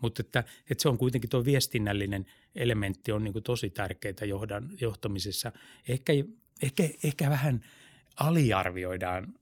Mutta 0.00 0.20
että, 0.20 0.44
että 0.70 0.82
se 0.82 0.88
on 0.88 0.98
kuitenkin 0.98 1.30
tuo 1.30 1.44
viestinnällinen 1.44 2.26
elementti 2.54 3.12
on 3.12 3.24
niin 3.24 3.32
kuin 3.32 3.42
tosi 3.42 3.70
tärkeää 3.70 4.24
johdan, 4.24 4.70
johtamisessa. 4.80 5.52
Ehkä, 5.88 6.12
ehkä, 6.62 6.88
ehkä 7.04 7.30
vähän 7.30 7.64
aliarvioidaan 8.20 9.34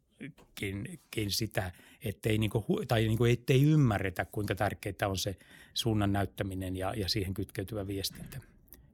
sitä, 1.29 1.73
ettei, 2.05 2.39
niin 2.39 2.51
kuin, 2.51 2.65
tai 2.89 3.03
niin 3.03 3.19
kuin, 3.19 3.33
ettei 3.33 3.63
ymmärretä, 3.63 4.25
kuinka 4.25 4.55
tärkeää 4.55 5.09
on 5.09 5.19
se 5.19 5.37
suunnan 5.75 6.13
näyttäminen 6.13 6.77
ja, 6.77 6.95
ja 6.97 7.09
siihen 7.09 7.35
kytkeytyvä 7.35 7.87
viestintä. 7.87 8.41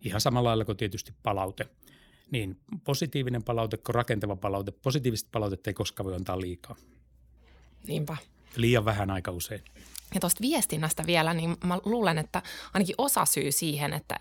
Ihan 0.00 0.20
samalla 0.20 0.48
lailla 0.48 0.64
kuin 0.64 0.78
tietysti 0.78 1.12
palaute. 1.22 1.66
Niin 2.30 2.60
positiivinen 2.84 3.42
palaute 3.42 3.76
kuin 3.76 3.94
rakentava 3.94 4.36
palaute. 4.36 4.72
Positiivista 4.72 5.28
palautetta 5.32 5.70
ei 5.70 5.74
koskaan 5.74 6.04
voi 6.04 6.14
antaa 6.14 6.40
liikaa. 6.40 6.76
Niinpä. 7.86 8.16
Liian 8.56 8.84
vähän 8.84 9.10
aika 9.10 9.30
usein. 9.30 9.62
Ja 10.14 10.20
tuosta 10.20 10.42
viestinnästä 10.42 11.06
vielä, 11.06 11.34
niin 11.34 11.56
mä 11.64 11.78
luulen, 11.84 12.18
että 12.18 12.42
ainakin 12.74 12.94
osa 12.98 13.24
syy 13.24 13.52
siihen, 13.52 13.92
että 13.92 14.16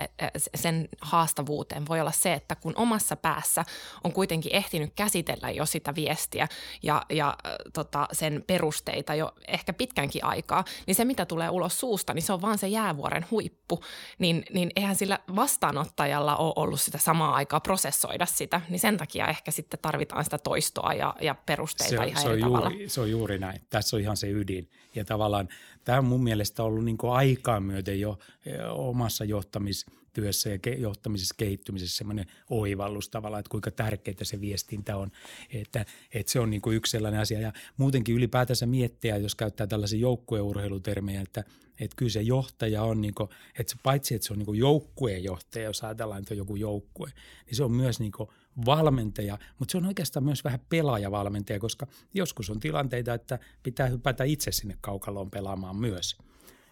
sen 0.56 0.90
haastavuuteen 1.02 1.88
voi 1.88 2.02
olla 2.02 2.12
se, 2.12 2.34
että 2.34 2.56
kun 2.56 2.74
omassa 2.76 3.16
päässä 3.16 3.66
on 4.04 4.14
kuitenkin 4.14 4.56
ehtinyt 4.56 4.94
käsitellä 4.96 5.50
jo 5.50 5.66
sitä 5.66 5.96
viestiä 5.96 6.48
ja, 6.84 7.02
ja 7.10 7.38
tota, 7.74 8.08
sen 8.12 8.44
perusteita 8.48 9.16
jo 9.16 9.32
ehkä 9.48 9.74
pitkänkin 9.74 10.26
aikaa, 10.26 10.64
niin 10.88 10.96
se 10.96 11.06
mitä 11.06 11.26
tulee 11.26 11.50
ulos 11.50 11.80
suusta, 11.80 12.14
niin 12.14 12.24
se 12.24 12.34
on 12.34 12.42
vaan 12.42 12.58
se 12.58 12.68
jäävuoren 12.68 13.26
huippu. 13.32 13.84
Niin, 14.20 14.46
niin 14.54 14.72
eihän 14.76 14.96
sillä 14.96 15.20
vastaanottajalla 15.36 16.36
ole 16.36 16.54
ollut 16.56 16.82
sitä 16.82 16.98
samaa 16.98 17.36
aikaa 17.36 17.60
prosessoida 17.60 18.26
sitä, 18.26 18.62
niin 18.70 18.80
sen 18.80 18.98
takia 18.98 19.28
ehkä 19.28 19.52
sitten 19.52 19.80
tarvitaan 19.82 20.24
sitä 20.24 20.38
toistoa 20.38 20.94
ja, 20.94 21.16
ja 21.22 21.36
perusteita 21.46 22.04
se, 22.04 22.10
ihan 22.10 22.24
se 22.24 22.30
eri 22.30 22.44
on 22.44 22.50
tavalla. 22.50 22.70
Juuri, 22.70 22.90
se 22.90 23.02
on 23.02 23.12
juuri 23.12 23.38
näin. 23.38 23.62
Tässä 23.70 23.96
on 23.96 24.02
ihan 24.02 24.18
se 24.18 24.28
ydin. 24.28 24.70
Ja 24.96 25.06
tavallaan– 25.06 25.50
tämä 25.86 25.98
on 25.98 26.06
mun 26.06 26.24
mielestä 26.24 26.64
ollut 26.64 26.86
niin 26.86 26.98
aikaa 27.12 27.60
myöten 27.60 28.00
jo 28.00 28.20
eh, 28.46 28.60
omassa 28.72 29.26
johtamistyössä 29.26 30.50
ja 30.50 30.60
johtamisessa 30.78 31.36
kehittymisessä 31.38 31.98
semmoinen 31.98 32.26
oivallus 32.50 33.10
tavallaan, 33.10 33.40
että 33.40 33.50
kuinka 33.50 33.72
tärkeää 33.72 34.24
se 34.24 34.42
viestintä 34.42 34.98
on. 34.98 35.12
Että, 35.54 35.86
että 36.14 36.32
se 36.32 36.40
on 36.40 36.50
niin 36.50 36.62
yksi 36.72 36.92
sellainen 36.92 37.20
asia. 37.20 37.40
Ja 37.40 37.54
muutenkin 37.78 38.16
ylipäätänsä 38.16 38.66
miettiä, 38.66 39.18
jos 39.18 39.36
käyttää 39.36 39.68
tällaisia 39.68 40.00
joukkueurheilutermejä, 40.00 41.22
että, 41.22 41.44
että 41.80 41.96
kyllä 41.96 42.12
se 42.12 42.22
johtaja 42.22 42.84
on, 42.84 43.02
niin 43.02 43.14
kuin, 43.14 43.30
että 43.60 43.72
se, 43.72 43.78
paitsi 43.84 44.16
että 44.16 44.28
se 44.28 44.34
on 44.34 44.40
niin 44.40 44.58
joukkueen 44.58 45.24
johtaja, 45.24 45.66
jos 45.66 45.84
ajatellaan, 45.84 46.20
että 46.22 46.34
on 46.34 46.38
joku 46.38 46.56
joukkue, 46.56 47.12
niin 47.46 47.56
se 47.56 47.64
on 47.64 47.72
myös 47.72 48.00
niin– 48.00 48.12
valmentaja, 48.66 49.38
mutta 49.60 49.72
se 49.72 49.78
on 49.78 49.86
oikeastaan 49.86 50.24
myös 50.24 50.44
vähän 50.44 50.60
pelaajavalmentaja, 50.70 51.60
koska 51.60 51.88
joskus 52.14 52.50
on 52.50 52.60
tilanteita, 52.60 53.14
että 53.14 53.40
pitää 53.64 53.88
hypätä 53.88 54.24
itse 54.24 54.52
sinne 54.52 54.78
kaukaloon 54.82 55.32
pelaamaan 55.32 55.76
myös. 55.76 56.18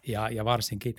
Ja, 0.07 0.29
ja 0.29 0.45
varsinkin 0.45 0.95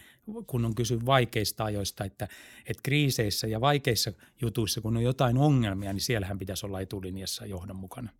kun 0.47 0.65
on 0.65 0.75
kysy 0.75 1.07
vaikeista 1.07 1.65
ajoista, 1.65 2.05
että, 2.05 2.29
että 2.67 2.81
kriiseissä 2.83 3.47
ja 3.47 3.61
vaikeissa 3.61 4.13
jutuissa, 4.43 4.81
kun 4.81 4.97
on 4.97 5.03
jotain 5.03 5.39
ongelmia, 5.39 5.93
niin 5.93 6.01
siellähän 6.01 6.39
pitäisi 6.39 6.67
olla 6.67 6.81
etulinjassa 6.81 7.47
johdonmukana. 7.47 8.11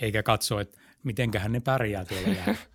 Eikä 0.00 0.22
katso, 0.22 0.60
että 0.60 0.78
mitenköhän 1.04 1.52
ne 1.52 1.60
pärjää 1.60 2.04
tuolla 2.04 2.28
jäällä. 2.28 2.73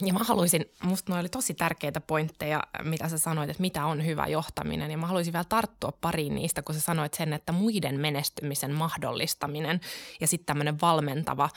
Ja 0.00 0.12
mä 0.12 0.18
haluaisin, 0.18 0.64
musta 0.82 1.18
oli 1.18 1.28
tosi 1.28 1.54
tärkeitä 1.54 2.00
pointteja, 2.00 2.62
mitä 2.84 3.08
sä 3.08 3.18
sanoit, 3.18 3.50
että 3.50 3.60
mitä 3.60 3.86
on 3.86 4.06
hyvä 4.06 4.26
johtaminen. 4.26 4.90
Ja 4.90 4.98
mä 4.98 5.06
haluaisin 5.06 5.32
vielä 5.32 5.44
tarttua 5.48 5.92
pariin 6.00 6.34
niistä, 6.34 6.62
kun 6.62 6.74
sä 6.74 6.80
sanoit 6.80 7.14
sen, 7.14 7.32
että 7.32 7.52
muiden 7.52 8.00
menestymisen 8.00 8.72
mahdollistaminen 8.72 9.80
ja 10.20 10.26
sitten 10.26 10.46
tämmöinen 10.46 10.80
valmentava 10.80 11.48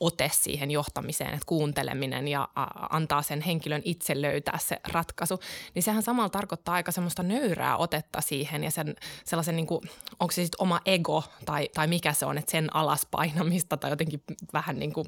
ote 0.00 0.30
siihen 0.34 0.70
johtamiseen, 0.70 1.34
että 1.34 1.46
kuunteleminen 1.46 2.28
ja 2.28 2.48
antaa 2.90 3.22
sen 3.22 3.40
henkilön 3.40 3.82
itse 3.84 4.22
löytää 4.22 4.58
se 4.58 4.80
ratkaisu, 4.92 5.40
niin 5.74 5.82
sehän 5.82 6.02
samalla 6.02 6.28
tarkoittaa 6.28 6.74
aika 6.74 6.92
semmoista 6.92 7.22
nöyrää 7.22 7.76
otetta 7.76 8.20
siihen 8.20 8.64
ja 8.64 8.70
sen 8.70 8.96
sellaisen, 9.24 9.56
niin 9.56 9.66
kuin, 9.66 9.80
onko 10.20 10.32
se 10.32 10.42
sitten 10.42 10.62
oma 10.62 10.80
ego 10.86 11.24
tai, 11.44 11.68
tai 11.74 11.86
mikä 11.86 12.12
se 12.12 12.26
on, 12.26 12.38
että 12.38 12.50
sen 12.50 12.76
alaspainamista 12.76 13.76
tai 13.76 13.90
jotenkin 13.90 14.22
vähän 14.52 14.78
niin 14.78 14.92
kuin 14.92 15.06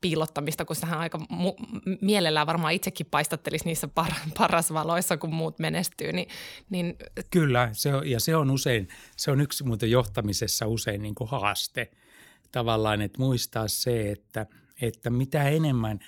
piilottamista, 0.00 0.64
kun 0.64 0.76
sehän 0.76 0.98
aika 0.98 1.18
mu- 1.18 1.86
mielellään 2.18 2.46
varmaan 2.46 2.72
itsekin 2.72 3.06
paistattelisi 3.10 3.64
niissä 3.64 3.88
par- 4.00 4.30
paras 4.38 4.72
valoissa, 4.72 5.16
kun 5.16 5.34
muut 5.34 5.58
menestyy. 5.58 6.12
Niin, 6.12 6.28
niin... 6.70 6.96
Kyllä, 7.30 7.68
se 7.72 7.94
on, 7.94 8.10
ja 8.10 8.20
se 8.20 8.36
on 8.36 8.50
usein, 8.50 8.88
se 9.16 9.30
on 9.30 9.40
yksi 9.40 9.64
muuten 9.64 9.90
johtamisessa 9.90 10.66
usein 10.66 11.02
niin 11.02 11.14
kuin 11.14 11.30
haaste 11.30 11.90
tavallaan, 12.52 13.02
että 13.02 13.18
muistaa 13.18 13.68
se, 13.68 14.10
että– 14.10 14.46
että 14.82 15.10
mitä 15.10 15.48
enemmän 15.48 15.98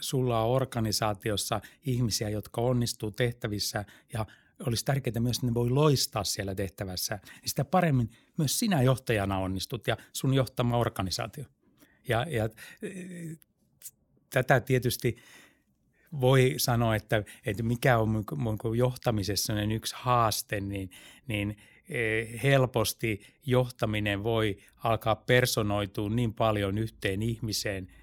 sulla 0.00 0.42
on 0.42 0.50
organisaatiossa 0.50 1.60
ihmisiä, 1.86 2.28
jotka 2.28 2.60
onnistuu 2.60 3.10
tehtävissä 3.10 3.84
ja 4.12 4.26
olisi 4.66 4.84
tärkeää 4.84 5.20
myös, 5.20 5.36
että 5.36 5.46
ne 5.46 5.54
voi 5.54 5.70
loistaa 5.70 6.24
siellä 6.24 6.54
tehtävässä, 6.54 7.18
niin 7.40 7.48
sitä 7.48 7.64
paremmin 7.64 8.10
myös 8.36 8.58
sinä 8.58 8.82
johtajana 8.82 9.38
onnistut 9.38 9.86
ja 9.86 9.96
sun 10.12 10.34
johtama 10.34 10.76
organisaatio. 10.76 11.44
Ja, 12.08 12.26
ja 12.28 12.48
tätä 14.30 14.60
tietysti 14.60 15.16
voi 16.20 16.54
sanoa, 16.56 16.96
että, 16.96 17.22
että 17.46 17.62
mikä 17.62 17.98
on 17.98 18.24
mun 18.36 18.58
johtamisessa 18.76 19.62
yksi 19.62 19.94
haaste, 19.98 20.60
niin, 20.60 20.90
niin 21.26 21.56
e, 21.88 22.24
helposti 22.42 23.20
johtaminen 23.46 24.22
voi 24.22 24.58
alkaa 24.76 25.16
personoitua 25.16 26.10
niin 26.10 26.34
paljon 26.34 26.78
yhteen 26.78 27.22
ihmiseen– 27.22 27.88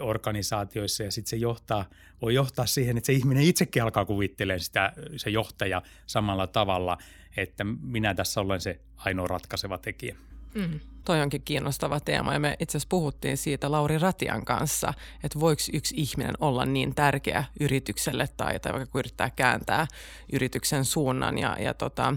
organisaatioissa 0.00 1.02
ja 1.02 1.10
sitten 1.10 1.30
se 1.30 1.36
johtaa, 1.36 1.84
voi 2.22 2.34
johtaa 2.34 2.66
siihen, 2.66 2.96
että 2.96 3.06
se 3.06 3.12
ihminen 3.12 3.44
itsekin 3.44 3.82
alkaa 3.82 4.04
kuvittelemaan 4.04 4.60
sitä, 4.60 4.92
se 5.16 5.30
johtaja 5.30 5.82
samalla 6.06 6.46
tavalla, 6.46 6.98
että 7.36 7.64
minä 7.64 8.14
tässä 8.14 8.40
olen 8.40 8.60
se 8.60 8.80
ainoa 8.96 9.26
ratkaiseva 9.26 9.78
tekijä. 9.78 10.16
Mm. 10.56 10.80
Toi 11.04 11.22
onkin 11.22 11.42
kiinnostava 11.42 12.00
teema 12.00 12.32
ja 12.32 12.40
me 12.40 12.56
itse 12.60 12.78
asiassa 12.78 12.88
puhuttiin 12.88 13.36
siitä 13.36 13.70
Lauri 13.70 13.98
Ratian 13.98 14.44
kanssa, 14.44 14.94
että 15.24 15.40
voiko 15.40 15.62
yksi 15.72 15.94
ihminen 15.98 16.34
olla 16.40 16.64
niin 16.64 16.94
tärkeä 16.94 17.44
yritykselle 17.60 18.28
tai, 18.36 18.60
tai 18.60 18.72
vaikka 18.72 18.92
kun 18.92 18.98
yrittää 18.98 19.30
kääntää 19.30 19.86
yrityksen 20.32 20.84
suunnan 20.84 21.38
ja, 21.38 21.56
ja 21.60 21.74
tota, 21.74 22.16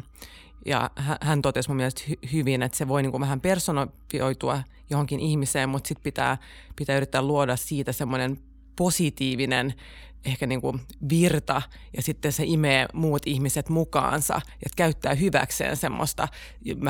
ja 0.65 0.89
hän 1.22 1.41
totesi 1.41 1.69
mun 1.69 1.77
mielestä 1.77 2.01
hy- 2.10 2.29
hyvin, 2.34 2.63
että 2.63 2.77
se 2.77 2.88
voi 2.88 3.01
niin 3.01 3.12
kuin 3.12 3.22
vähän 3.22 3.41
personoitua 3.41 4.63
johonkin 4.89 5.19
ihmiseen, 5.19 5.69
mutta 5.69 5.88
sitten 5.88 6.03
pitää, 6.03 6.38
pitää 6.75 6.98
yrittää 6.98 7.22
luoda 7.22 7.55
siitä 7.55 7.91
semmoinen 7.91 8.38
positiivinen 8.79 9.74
ehkä 10.25 10.48
niin 10.48 10.62
kuin 10.62 10.81
virta 11.09 11.62
ja 11.98 12.01
sitten 12.01 12.31
se 12.31 12.43
imee 12.45 12.86
muut 12.93 13.21
ihmiset 13.25 13.69
mukaansa 13.69 14.33
ja 14.36 14.69
käyttää 14.75 15.13
hyväkseen 15.13 15.77
semmoista 15.77 16.27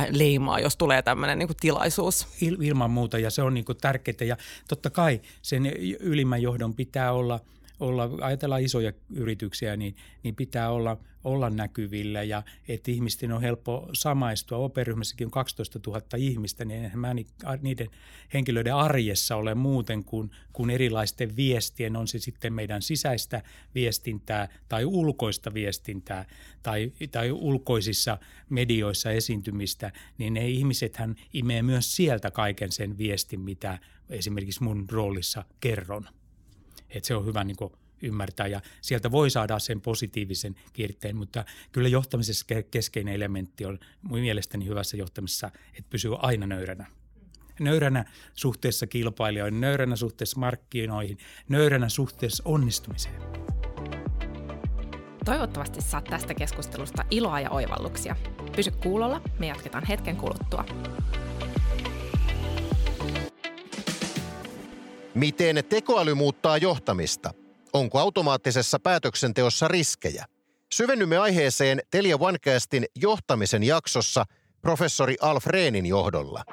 leimaa, 0.09 0.59
jos 0.59 0.77
tulee 0.77 1.01
tämmöinen 1.01 1.39
niin 1.39 1.47
kuin 1.47 1.57
tilaisuus. 1.59 2.27
Il, 2.41 2.57
ilman 2.61 2.91
muuta 2.91 3.19
ja 3.19 3.29
se 3.29 3.41
on 3.41 3.53
niin 3.53 3.65
kuin 3.65 3.77
tärkeää 3.77 4.27
ja 4.27 4.37
totta 4.67 4.89
kai 4.89 5.21
sen 5.41 5.65
ylimmän 5.99 6.41
johdon 6.41 6.75
pitää 6.75 7.11
olla– 7.11 7.39
olla, 7.79 8.09
ajatellaan 8.21 8.61
isoja 8.61 8.93
yrityksiä, 9.09 9.77
niin, 9.77 9.95
niin 10.23 10.35
pitää 10.35 10.71
olla, 10.71 10.97
olla 11.23 11.49
näkyvillä 11.49 12.23
ja 12.23 12.43
että 12.67 12.91
ihmisten 12.91 13.31
on 13.31 13.41
helppo 13.41 13.89
samaistua. 13.93 14.57
Operyhmässäkin 14.57 15.27
on 15.27 15.31
12 15.31 15.79
000 15.87 16.01
ihmistä, 16.17 16.65
niin 16.65 16.83
eihän 16.83 16.99
mä 16.99 17.13
niiden 17.61 17.89
henkilöiden 18.33 18.75
arjessa 18.75 19.35
ole 19.35 19.55
muuten 19.55 20.03
kuin, 20.03 20.31
kuin 20.53 20.69
erilaisten 20.69 21.35
viestien, 21.35 21.95
on 21.95 22.07
se 22.07 22.19
sitten 22.19 22.53
meidän 22.53 22.81
sisäistä 22.81 23.43
viestintää 23.75 24.47
tai 24.69 24.85
ulkoista 24.85 25.53
viestintää 25.53 26.25
tai, 26.63 26.91
tai 27.11 27.31
ulkoisissa 27.31 28.17
medioissa 28.49 29.11
esiintymistä, 29.11 29.91
niin 30.17 30.33
ne 30.33 30.47
ihmisethän 30.47 31.15
imee 31.33 31.61
myös 31.61 31.95
sieltä 31.95 32.31
kaiken 32.31 32.71
sen 32.71 32.97
viestin, 32.97 33.39
mitä 33.39 33.79
esimerkiksi 34.09 34.63
mun 34.63 34.85
roolissa 34.89 35.45
kerron 35.59 36.09
että 36.89 37.07
se 37.07 37.15
on 37.15 37.25
hyvä 37.25 37.43
niin 37.43 37.57
kuin 37.57 37.73
ymmärtää 38.01 38.47
ja 38.47 38.61
sieltä 38.81 39.11
voi 39.11 39.29
saada 39.29 39.59
sen 39.59 39.81
positiivisen 39.81 40.55
kierteen, 40.73 41.15
mutta 41.15 41.45
kyllä 41.71 41.89
johtamisessa 41.89 42.45
keskeinen 42.71 43.13
elementti 43.13 43.65
on 43.65 43.79
mielestäni 44.09 44.65
hyvässä 44.65 44.97
johtamisessa, 44.97 45.51
että 45.73 45.89
pysyy 45.89 46.11
aina 46.19 46.47
nöyränä. 46.47 46.85
Nöyränä 47.59 48.05
suhteessa 48.33 48.87
kilpailijoihin, 48.87 49.61
nöyränä 49.61 49.95
suhteessa 49.95 50.39
markkinoihin, 50.39 51.17
nöyränä 51.49 51.89
suhteessa 51.89 52.43
onnistumiseen. 52.45 53.21
Toivottavasti 55.25 55.81
saat 55.81 56.03
tästä 56.03 56.33
keskustelusta 56.33 57.05
iloa 57.11 57.39
ja 57.39 57.49
oivalluksia. 57.49 58.15
Pysy 58.55 58.71
kuulolla, 58.71 59.21
me 59.39 59.47
jatketaan 59.47 59.85
hetken 59.85 60.17
kuluttua. 60.17 60.65
Miten 65.15 65.63
tekoäly 65.69 66.13
muuttaa 66.13 66.57
johtamista? 66.57 67.33
Onko 67.73 67.99
automaattisessa 67.99 68.79
päätöksenteossa 68.79 69.67
riskejä? 69.67 70.25
Syvennymme 70.73 71.17
aiheeseen 71.17 71.81
Telia 71.91 72.17
OneCastin 72.19 72.85
johtamisen 72.95 73.63
jaksossa 73.63 74.25
professori 74.61 75.15
Alf 75.21 75.45
Reenin 75.45 75.85
johdolla. 75.85 76.43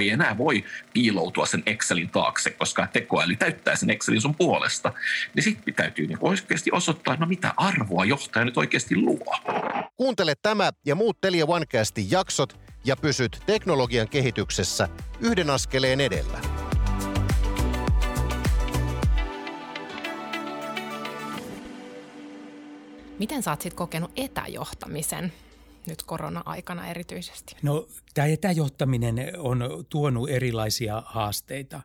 Ei 0.00 0.10
enää 0.10 0.38
voi 0.38 0.64
piiloutua 0.92 1.46
sen 1.46 1.62
Excelin 1.66 2.10
taakse, 2.10 2.50
koska 2.50 2.86
tekoäly 2.86 3.36
täyttää 3.36 3.76
sen 3.76 3.90
Excelin 3.90 4.20
sun 4.20 4.34
puolesta. 4.34 4.92
Niin 5.34 5.44
sitten 5.44 5.74
täytyy 5.74 6.06
niin 6.06 6.18
oikeasti 6.20 6.70
osoittaa, 6.72 7.16
no 7.16 7.26
mitä 7.26 7.54
arvoa 7.56 8.04
johtaja 8.04 8.44
nyt 8.44 8.56
oikeasti 8.56 8.96
luo. 8.96 9.38
Kuuntele 9.96 10.34
tämä 10.42 10.70
ja 10.86 10.94
muut 10.94 11.20
Telia 11.20 11.44
OneCastin 11.46 12.10
jaksot 12.10 12.58
ja 12.84 12.96
pysyt 12.96 13.42
teknologian 13.46 14.08
kehityksessä 14.08 14.88
yhden 15.20 15.50
askeleen 15.50 16.00
edellä. 16.00 16.40
Miten 23.18 23.42
sä 23.42 23.50
oot 23.50 23.62
sitten 23.62 23.76
kokenut 23.76 24.10
etäjohtamisen? 24.16 25.32
nyt 25.86 26.02
korona-aikana 26.02 26.86
erityisesti? 26.86 27.56
No 27.62 27.88
tämä 28.14 28.28
etäjohtaminen 28.28 29.16
on 29.38 29.84
tuonut 29.88 30.30
erilaisia 30.30 31.02
haasteita, 31.06 31.82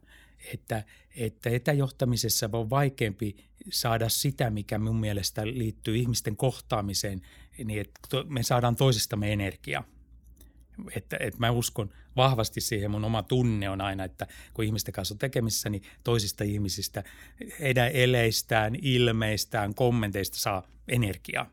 että, 0.53 0.83
että 1.15 1.49
etäjohtamisessa 1.49 2.49
on 2.53 2.69
vaikeampi 2.69 3.35
saada 3.71 4.09
sitä, 4.09 4.49
mikä 4.49 4.77
mun 4.77 4.99
mielestä 4.99 5.47
liittyy 5.47 5.97
ihmisten 5.97 6.35
kohtaamiseen, 6.35 7.21
niin 7.63 7.81
että 7.81 8.23
me 8.27 8.43
saadaan 8.43 8.75
toisestamme 8.75 9.33
energiaa 9.33 9.83
että, 10.95 11.17
että 11.19 11.39
mä 11.39 11.51
uskon 11.51 11.89
vahvasti 12.15 12.61
siihen, 12.61 12.91
mun 12.91 13.05
oma 13.05 13.23
tunne 13.23 13.69
on 13.69 13.81
aina, 13.81 14.03
että 14.03 14.27
kun 14.53 14.65
ihmisten 14.65 14.93
kanssa 14.93 15.13
on 15.13 15.19
tekemissä, 15.19 15.69
niin 15.69 15.83
toisista 16.03 16.43
ihmisistä, 16.43 17.03
heidän 17.59 17.91
eleistään, 17.91 18.75
ilmeistään, 18.81 19.75
kommenteista 19.75 20.37
saa 20.39 20.67
energiaa 20.87 21.51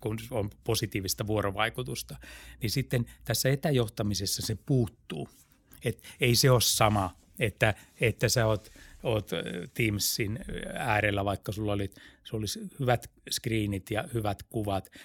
kun 0.00 0.18
on 0.30 0.50
positiivista 0.64 1.26
vuorovaikutusta, 1.26 2.16
niin 2.62 2.70
sitten 2.70 3.06
tässä 3.24 3.48
etäjohtamisessa 3.48 4.42
se 4.42 4.58
puuttuu. 4.66 5.28
Et 5.84 6.02
ei 6.20 6.34
se 6.34 6.50
ole 6.50 6.60
sama, 6.60 7.16
että, 7.38 7.74
että 8.00 8.28
sä 8.28 8.46
oot, 8.46 8.72
oot 9.02 9.30
Teamsin 9.74 10.38
äärellä, 10.74 11.24
vaikka 11.24 11.52
sulla 11.52 11.72
oli, 11.72 11.90
sulla 12.24 12.42
olisi 12.42 12.60
hyvät 12.80 13.10
screenit 13.30 13.90
ja 13.90 14.04
hyvät 14.14 14.42
kuvat– 14.42 14.90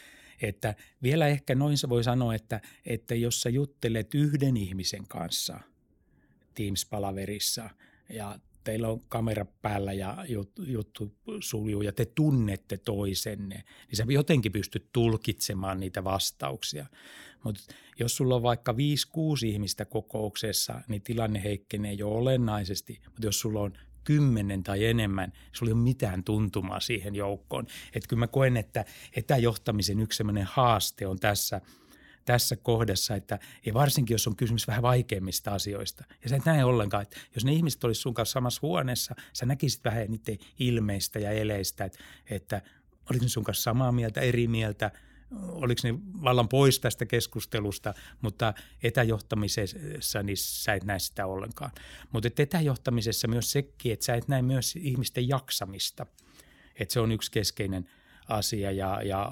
että 0.42 0.76
vielä 1.04 1.28
ehkä 1.28 1.56
noin 1.56 1.78
se 1.78 1.90
voi 1.90 2.04
sanoa, 2.04 2.36
että, 2.36 2.62
että 2.86 3.16
jos 3.16 3.42
sä 3.42 3.50
juttelet 3.50 4.14
yhden 4.14 4.58
ihmisen 4.58 5.08
kanssa 5.08 5.60
Teams-palaverissa 6.54 7.70
ja 8.10 8.40
teillä 8.64 8.88
on 8.88 9.02
kamera 9.10 9.46
päällä 9.62 9.94
ja 9.94 10.26
juttu 10.58 11.16
suljuu 11.40 11.82
ja 11.82 11.92
te 11.92 12.06
tunnette 12.06 12.78
toisenne, 12.78 13.64
niin 13.88 13.98
sä 13.98 14.06
jotenkin 14.10 14.52
pystyt 14.52 14.90
tulkitsemaan 14.94 15.80
niitä 15.80 16.04
vastauksia. 16.04 16.86
Mutta 17.44 17.62
jos 18.00 18.18
sulla 18.18 18.36
on 18.36 18.44
vaikka 18.44 18.72
5-6 18.72 18.76
ihmistä 19.46 19.86
kokouksessa, 19.86 20.82
niin 20.88 21.02
tilanne 21.02 21.44
heikkenee 21.44 21.94
jo 21.94 22.10
olennaisesti. 22.10 23.02
Mutta 23.06 23.28
jos 23.28 23.40
sulla 23.40 23.62
on 23.62 23.78
kymmenen 24.08 24.64
tai 24.64 24.86
enemmän, 24.86 25.34
sulla 25.52 25.70
ei 25.70 25.74
ole 25.74 25.82
mitään 25.82 26.24
tuntumaa 26.24 26.80
siihen 26.80 27.16
joukkoon. 27.16 27.68
Että 27.94 28.08
kyllä 28.08 28.20
mä 28.20 28.28
koen, 28.28 28.58
että 28.58 28.86
etäjohtamisen 29.16 30.00
yksi 30.00 30.24
haaste 30.44 31.08
on 31.08 31.20
tässä, 31.20 31.62
tässä 32.26 32.56
kohdassa, 32.56 33.16
että 33.16 33.40
ja 33.66 33.74
varsinkin 33.74 34.14
jos 34.14 34.28
on 34.28 34.36
kysymys 34.36 34.68
vähän 34.68 34.82
vaikeimmista 34.82 35.52
asioista. 35.52 36.04
Ja 36.24 36.30
sä 36.30 36.36
et 36.36 36.46
näe 36.46 36.64
ollenkaan, 36.64 37.04
että 37.04 37.18
jos 37.36 37.46
ne 37.46 37.54
ihmiset 37.54 37.84
olisivat 37.84 38.02
sun 38.02 38.14
kanssa 38.14 38.34
samassa 38.34 38.60
huoneessa, 38.62 39.16
sä 39.34 39.46
näkisit 39.46 39.84
vähän 39.84 40.12
niiden 40.12 40.38
ilmeistä 40.60 41.20
ja 41.20 41.32
eleistä, 41.32 41.86
että, 41.86 42.00
että 42.30 42.62
oliko 43.10 43.26
ne 43.26 43.30
sun 43.30 43.44
kanssa 43.44 43.64
samaa 43.64 43.92
mieltä, 43.92 44.22
eri 44.22 44.48
mieltä– 44.48 44.92
oliko 45.32 45.82
ne 45.84 46.00
vallan 46.24 46.50
pois 46.50 46.80
tästä 46.80 47.06
keskustelusta, 47.06 47.94
mutta 48.22 48.54
etäjohtamisessa 48.84 50.24
niin 50.24 50.38
sä 50.38 50.74
et 50.74 50.84
näe 50.84 51.00
sitä 51.00 51.26
ollenkaan. 51.26 51.72
Mutta 52.12 52.30
etäjohtamisessa 52.38 53.28
myös 53.28 53.52
sekin, 53.52 53.94
että 53.94 54.06
sä 54.06 54.16
et 54.16 54.28
näe 54.28 54.42
myös 54.42 54.76
ihmisten 54.76 55.28
jaksamista. 55.28 56.06
Että 56.80 56.94
se 56.94 57.00
on 57.00 57.12
yksi 57.12 57.32
keskeinen 57.32 57.90
asia 58.28 58.72
ja, 58.72 59.02
ja 59.04 59.32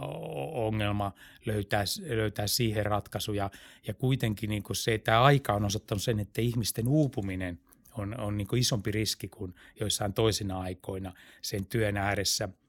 ongelma 0.54 1.12
löytää, 1.46 1.84
löytää 2.10 2.48
siihen 2.48 2.86
ratkaisuja. 2.86 3.50
Ja 3.88 3.94
kuitenkin 3.94 4.50
niin 4.50 4.64
kuin 4.64 4.78
se, 4.78 4.94
että 4.94 5.24
aika 5.24 5.54
on 5.54 5.66
osoittanut 5.66 6.04
sen, 6.04 6.20
että 6.20 6.42
ihmisten 6.42 6.88
uupuminen 6.88 7.60
on, 7.98 8.20
on 8.20 8.38
niin 8.38 8.58
isompi 8.58 8.92
riski 8.92 9.28
kuin 9.28 9.56
joissain 9.80 10.14
toisina 10.14 10.60
aikoina 10.60 11.14
sen 11.42 11.66
työn 11.66 11.98
ääressä– 11.98 12.50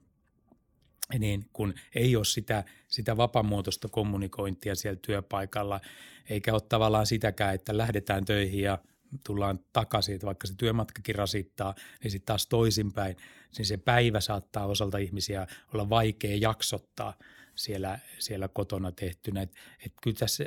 niin 1.19 1.45
kun 1.53 1.73
ei 1.95 2.15
ole 2.15 2.25
sitä, 2.25 2.63
sitä 2.87 3.17
vapamuotoista 3.17 3.87
kommunikointia 3.87 4.75
siellä 4.75 4.99
työpaikalla, 5.01 5.81
eikä 6.29 6.53
ole 6.53 6.61
tavallaan 6.69 7.05
sitäkään, 7.05 7.55
että 7.55 7.77
lähdetään 7.77 8.25
töihin 8.25 8.61
ja 8.61 8.77
tullaan 9.25 9.59
takaisin, 9.73 10.15
että 10.15 10.27
vaikka 10.27 10.47
se 10.47 10.53
työmatkakin 10.57 11.15
rasittaa, 11.15 11.75
niin 12.03 12.11
sitten 12.11 12.25
taas 12.25 12.47
toisinpäin, 12.47 13.15
niin 13.57 13.65
se 13.65 13.77
päivä 13.77 14.21
saattaa 14.21 14.65
osalta 14.65 14.97
ihmisiä 14.97 15.47
olla 15.73 15.89
vaikea 15.89 16.37
jaksottaa 16.41 17.13
siellä, 17.55 17.99
siellä 18.19 18.47
kotona 18.47 18.91
tehtynä. 18.91 19.41
Et, 19.41 19.55
et 19.85 19.93
kyllä 20.01 20.17
tässä 20.17 20.43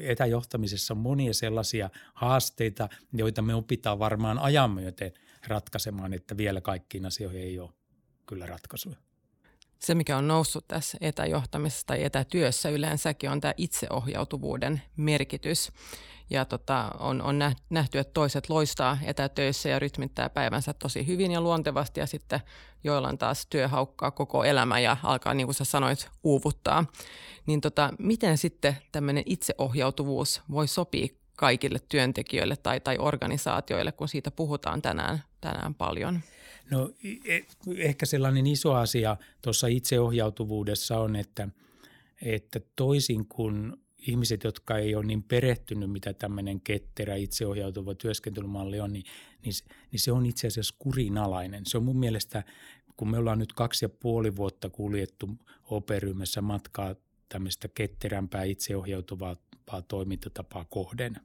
etäjohtamisessa 0.00 0.94
on 0.94 0.98
monia 0.98 1.34
sellaisia 1.34 1.90
haasteita, 2.14 2.88
joita 3.12 3.42
me 3.42 3.54
opitaan 3.54 3.98
varmaan 3.98 4.38
ajan 4.38 4.70
myöten 4.70 5.12
ratkaisemaan, 5.46 6.12
että 6.12 6.36
vielä 6.36 6.60
kaikkiin 6.60 7.06
asioihin 7.06 7.42
ei 7.42 7.58
ole 7.58 7.70
kyllä 8.26 8.46
ratkaisuja 8.46 8.96
se, 9.82 9.94
mikä 9.94 10.16
on 10.16 10.28
noussut 10.28 10.68
tässä 10.68 10.98
etäjohtamisessa 11.00 11.86
tai 11.86 12.04
etätyössä 12.04 12.68
yleensäkin, 12.68 13.30
on 13.30 13.40
tämä 13.40 13.54
itseohjautuvuuden 13.56 14.82
merkitys. 14.96 15.72
Ja 16.30 16.44
tota, 16.44 16.90
on, 16.98 17.22
on 17.22 17.38
nähty, 17.70 17.98
että 17.98 18.12
toiset 18.12 18.48
loistaa 18.48 18.98
etätöissä 19.04 19.68
ja 19.68 19.78
rytmittää 19.78 20.30
päivänsä 20.30 20.72
tosi 20.72 21.06
hyvin 21.06 21.32
ja 21.32 21.40
luontevasti 21.40 22.00
ja 22.00 22.06
sitten 22.06 22.40
joillain 22.84 23.18
taas 23.18 23.46
työ 23.46 23.68
haukkaa 23.68 24.10
koko 24.10 24.44
elämä 24.44 24.78
ja 24.78 24.96
alkaa, 25.02 25.34
niin 25.34 25.46
kuin 25.46 25.54
sä 25.54 25.64
sanoit, 25.64 26.08
uuvuttaa. 26.24 26.84
Niin 27.46 27.60
tota, 27.60 27.90
miten 27.98 28.38
sitten 28.38 28.76
tämmöinen 28.92 29.22
itseohjautuvuus 29.26 30.42
voi 30.50 30.68
sopia 30.68 31.08
kaikille 31.36 31.78
työntekijöille 31.88 32.56
tai, 32.56 32.80
tai 32.80 32.96
organisaatioille, 32.98 33.92
kun 33.92 34.08
siitä 34.08 34.30
puhutaan 34.30 34.82
tänään, 34.82 35.24
tänään 35.40 35.74
paljon? 35.74 36.20
No 36.70 36.90
e, 37.24 37.40
ehkä 37.76 38.06
sellainen 38.06 38.46
iso 38.46 38.74
asia 38.74 39.16
tuossa 39.42 39.66
itseohjautuvuudessa 39.66 40.98
on, 40.98 41.16
että, 41.16 41.48
että 42.22 42.60
toisin 42.76 43.26
kuin 43.26 43.72
ihmiset, 43.98 44.44
jotka 44.44 44.78
ei 44.78 44.94
ole 44.94 45.04
niin 45.04 45.22
perehtynyt, 45.22 45.90
mitä 45.90 46.12
tämmöinen 46.12 46.60
ketterä 46.60 47.14
itseohjautuva 47.14 47.94
työskentelymalli 47.94 48.80
on, 48.80 48.92
niin, 48.92 49.04
niin, 49.44 49.54
niin 49.92 50.00
se 50.00 50.12
on 50.12 50.26
itse 50.26 50.46
asiassa 50.46 50.74
kurinalainen. 50.78 51.66
Se 51.66 51.76
on 51.76 51.84
mun 51.84 51.98
mielestä, 51.98 52.44
kun 52.96 53.10
me 53.10 53.18
ollaan 53.18 53.38
nyt 53.38 53.52
kaksi 53.52 53.84
ja 53.84 53.88
puoli 53.88 54.36
vuotta 54.36 54.70
kuljettu 54.70 55.30
OP-ryhmässä 55.64 56.42
matkaa 56.42 56.94
tämmöistä 57.28 57.68
ketterämpää 57.68 58.42
itseohjautuvaa 58.44 59.36
toimintatapaa 59.88 60.64
kohden. 60.64 61.16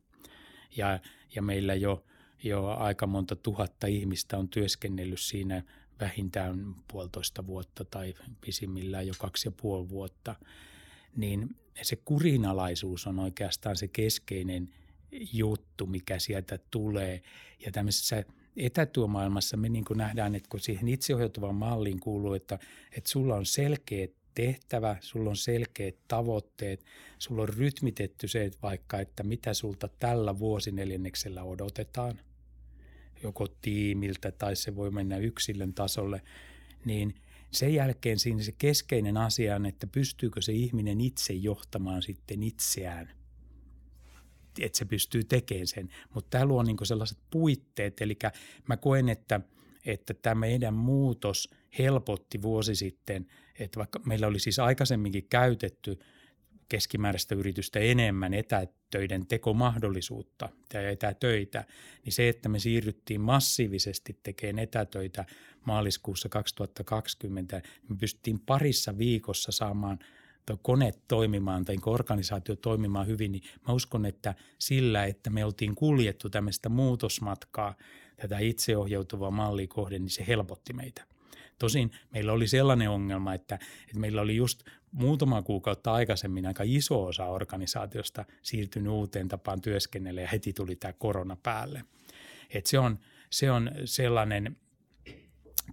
Ja, 0.77 0.99
ja 1.35 1.41
meillä 1.41 1.75
jo– 1.75 2.03
jo 2.43 2.67
aika 2.67 3.07
monta 3.07 3.35
tuhatta 3.35 3.87
ihmistä 3.87 4.37
on 4.37 4.49
työskennellyt 4.49 5.19
siinä 5.19 5.63
vähintään 5.99 6.75
puolitoista 6.91 7.47
vuotta 7.47 7.85
tai 7.85 8.13
pisimmillään 8.41 9.07
jo 9.07 9.13
kaksi 9.17 9.47
ja 9.47 9.51
puoli 9.61 9.89
vuotta, 9.89 10.35
niin 11.15 11.55
se 11.81 11.95
kurinalaisuus 11.95 13.07
on 13.07 13.19
oikeastaan 13.19 13.75
se 13.75 13.87
keskeinen 13.87 14.69
juttu, 15.33 15.85
mikä 15.85 16.19
sieltä 16.19 16.59
tulee. 16.71 17.21
Ja 17.65 17.71
tämmöisessä 17.71 18.23
etätyömaailmassa 18.57 19.57
me 19.57 19.69
niin 19.69 19.85
kuin 19.85 19.97
nähdään, 19.97 20.35
että 20.35 20.49
kun 20.49 20.59
siihen 20.59 20.87
itseohjautuvaan 20.87 21.55
malliin 21.55 21.99
kuuluu, 21.99 22.33
että, 22.33 22.59
että 22.91 23.09
sulla 23.09 23.35
on 23.35 23.45
selkeät 23.45 24.11
tehtävä, 24.37 24.95
sulla 24.99 25.29
on 25.29 25.37
selkeät 25.37 25.95
tavoitteet, 26.07 26.85
sulla 27.19 27.41
on 27.41 27.49
rytmitetty 27.49 28.27
se, 28.27 28.45
että 28.45 28.59
vaikka, 28.61 28.99
että 28.99 29.23
mitä 29.23 29.53
sulta 29.53 29.89
tällä 29.99 30.39
vuosineljänneksellä 30.39 31.43
odotetaan, 31.43 32.19
joko 33.23 33.47
tiimiltä 33.47 34.31
tai 34.31 34.55
se 34.55 34.75
voi 34.75 34.91
mennä 34.91 35.17
yksilön 35.17 35.73
tasolle, 35.73 36.21
niin 36.85 37.15
sen 37.51 37.73
jälkeen 37.73 38.19
siinä 38.19 38.43
se 38.43 38.51
keskeinen 38.51 39.17
asia 39.17 39.55
on, 39.55 39.65
että 39.65 39.87
pystyykö 39.87 40.41
se 40.41 40.51
ihminen 40.53 41.01
itse 41.01 41.33
johtamaan 41.33 42.01
sitten 42.01 42.43
itseään. 42.43 43.09
Että 44.59 44.77
se 44.77 44.85
pystyy 44.85 45.23
tekemään 45.23 45.67
sen. 45.67 45.89
Mutta 46.13 46.29
tämä 46.29 46.45
luo 46.45 46.63
niinku 46.63 46.85
sellaiset 46.85 47.17
puitteet, 47.29 48.01
eli 48.01 48.17
mä 48.67 48.77
koen, 48.77 49.09
että, 49.09 49.41
että 49.85 50.13
tämä 50.13 50.35
meidän 50.35 50.73
muutos 50.73 51.49
helpotti 51.77 52.41
vuosi 52.41 52.75
sitten, 52.75 53.27
että 53.59 53.77
vaikka 53.77 53.99
meillä 54.05 54.27
oli 54.27 54.39
siis 54.39 54.59
aikaisemminkin 54.59 55.27
käytetty– 55.29 55.99
keskimääräistä 56.69 57.35
yritystä 57.35 57.79
enemmän 57.79 58.33
etätöiden 58.33 59.27
tekomahdollisuutta 59.27 60.49
ja 60.73 60.89
etätöitä, 60.89 61.65
niin 62.05 62.13
se, 62.13 62.29
että 62.29 62.49
me 62.49 62.59
siirryttiin 62.59 63.21
massiivisesti 63.21 64.19
tekemään 64.23 64.59
etätöitä 64.59 65.25
maaliskuussa 65.65 66.29
2020, 66.29 67.57
niin 67.57 67.65
me 67.89 67.95
pystyttiin 67.99 68.39
parissa 68.39 68.97
viikossa 68.97 69.51
saamaan 69.51 69.99
kone 70.61 70.91
toimimaan 71.07 71.65
tai 71.65 71.75
organisaatio 71.85 72.55
toimimaan 72.55 73.07
hyvin, 73.07 73.31
niin 73.31 73.43
mä 73.67 73.73
uskon, 73.73 74.05
että 74.05 74.35
sillä, 74.59 75.05
että 75.05 75.29
me 75.29 75.45
oltiin 75.45 75.75
kuljettu 75.75 76.29
tämmöistä 76.29 76.69
muutosmatkaa 76.69 77.75
tätä 78.15 78.39
itseohjautuvaa 78.39 79.31
mallia 79.31 79.67
kohden, 79.67 80.01
niin 80.01 80.09
se 80.09 80.27
helpotti 80.27 80.73
meitä. 80.73 81.16
Tosin 81.59 81.91
meillä 82.13 82.33
oli 82.33 82.47
sellainen 82.47 82.89
ongelma, 82.89 83.33
että, 83.33 83.55
että 83.55 83.99
meillä 83.99 84.21
oli 84.21 84.35
just 84.35 84.63
muutama 84.91 85.41
kuukautta 85.41 85.93
aikaisemmin 85.93 86.45
aika 86.45 86.63
iso 86.65 87.03
osa 87.03 87.25
organisaatiosta 87.25 88.25
siirtynyt 88.41 88.91
uuteen 88.91 89.27
tapaan 89.27 89.61
työskennellä 89.61 90.21
ja 90.21 90.27
heti 90.27 90.53
tuli 90.53 90.75
tämä 90.75 90.93
korona 90.93 91.37
päälle. 91.43 91.83
Et 92.49 92.65
se, 92.65 92.79
on, 92.79 92.99
se 93.29 93.51
on 93.51 93.71
sellainen 93.85 94.57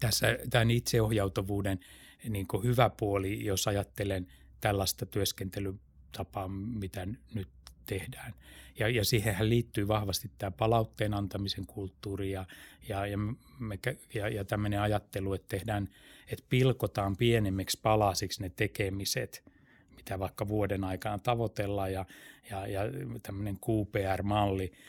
tässä 0.01 0.39
tämän 0.51 0.71
itseohjautuvuuden 0.71 1.81
niin 2.29 2.47
hyvä 2.65 2.91
puoli, 2.91 3.45
jos 3.45 3.69
ajattelen 3.69 4.27
tällaista 4.61 5.07
työskentelytapaa, 5.07 6.49
mitä 6.49 7.07
nyt 7.35 7.49
tehdään. 7.87 8.35
Ja, 8.79 8.89
ja 8.89 9.05
siihenhän 9.05 9.49
liittyy 9.49 9.89
vahvasti 9.89 10.31
tämä 10.39 10.51
palautteen 10.51 11.15
antamisen 11.15 11.67
kulttuuri 11.67 12.31
ja, 12.31 12.45
ja, 12.89 13.07
ja, 13.07 13.19
me, 13.59 13.79
ja, 14.15 14.29
ja 14.29 14.45
tämmöinen 14.45 14.81
ajattelu, 14.81 15.35
että 15.35 15.49
tehdään, 15.49 15.89
että 16.29 16.45
pilkotaan 16.49 17.17
pienemmiksi 17.17 17.81
palasiksi 17.83 18.43
ne 18.43 18.49
tekemiset, 18.57 19.54
mitä 19.97 20.19
vaikka 20.19 20.49
vuoden 20.49 20.85
aikana 20.85 21.19
tavoitellaan 21.19 21.93
ja, 21.93 22.05
ja, 22.51 22.67
ja 22.67 22.81
tämmöinen 23.23 23.59
QPR-malli– 23.59 24.73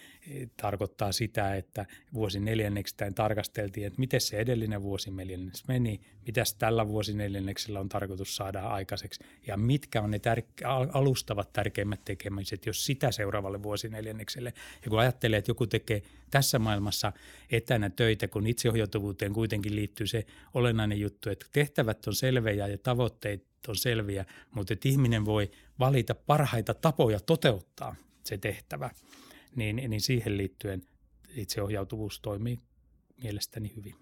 tarkoittaa 0.57 1.11
sitä, 1.11 1.55
että 1.55 1.85
vuosi 2.13 2.39
neljänneksi 2.39 2.95
tarkasteltiin, 3.15 3.87
että 3.87 3.99
miten 3.99 4.21
se 4.21 4.37
edellinen 4.37 4.81
vuosi 4.81 5.11
meni, 5.67 6.01
mitäs 6.25 6.53
tällä 6.53 6.87
vuosi 6.87 7.13
neljänneksellä 7.13 7.79
on 7.79 7.89
tarkoitus 7.89 8.35
saada 8.35 8.61
aikaiseksi 8.61 9.23
ja 9.47 9.57
mitkä 9.57 10.01
on 10.01 10.11
ne 10.11 10.17
tär- 10.17 10.65
alustavat 10.93 11.53
tärkeimmät 11.53 12.05
tekemiset, 12.05 12.65
jos 12.65 12.85
sitä 12.85 13.11
seuraavalle 13.11 13.63
vuosi 13.63 13.89
neljännekselle. 13.89 14.53
Ja 14.83 14.89
kun 14.89 14.99
ajattelee, 14.99 15.39
että 15.39 15.51
joku 15.51 15.67
tekee 15.67 16.01
tässä 16.31 16.59
maailmassa 16.59 17.13
etänä 17.51 17.89
töitä, 17.89 18.27
kun 18.27 18.47
itseohjautuvuuteen 18.47 19.33
kuitenkin 19.33 19.75
liittyy 19.75 20.07
se 20.07 20.25
olennainen 20.53 20.99
juttu, 20.99 21.29
että 21.29 21.45
tehtävät 21.51 22.07
on 22.07 22.15
selviä 22.15 22.67
ja 22.67 22.77
tavoitteet 22.77 23.54
on 23.71 23.75
selviä, 23.75 24.25
mutta 24.51 24.73
että 24.73 24.89
ihminen 24.89 25.25
voi 25.25 25.51
valita 25.79 26.15
parhaita 26.15 26.73
tapoja 26.73 27.19
toteuttaa 27.19 27.95
se 28.23 28.37
tehtävä– 28.37 28.89
niin, 29.55 29.75
niin 29.75 30.01
siihen 30.01 30.37
liittyen 30.37 30.81
itseohjautuvuus 31.35 32.19
toimii 32.19 32.59
mielestäni 33.23 33.73
hyvin. 33.75 33.95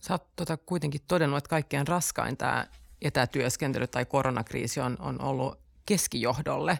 Sä 0.00 0.14
oot 0.14 0.36
tota 0.36 0.56
kuitenkin 0.56 1.00
todennut, 1.08 1.38
että 1.38 1.48
kaikkein 1.48 1.86
raskain 1.86 2.36
tämä 2.36 2.66
etätyöskentely 3.02 3.86
tai 3.86 4.04
koronakriisi 4.04 4.80
on, 4.80 4.96
on 5.00 5.20
ollut 5.20 5.58
keskijohdolle, 5.86 6.78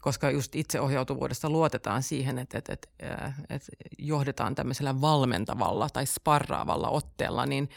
koska 0.00 0.30
just 0.30 0.56
itseohjautuvuudesta 0.56 1.50
luotetaan 1.50 2.02
siihen, 2.02 2.38
että, 2.38 2.58
että, 2.58 2.72
että, 2.72 2.88
että 3.50 3.72
johdetaan 3.98 4.54
tämmöisellä 4.54 5.00
valmentavalla 5.00 5.88
tai 5.88 6.06
sparraavalla 6.06 6.88
otteella, 6.88 7.46
niin 7.46 7.70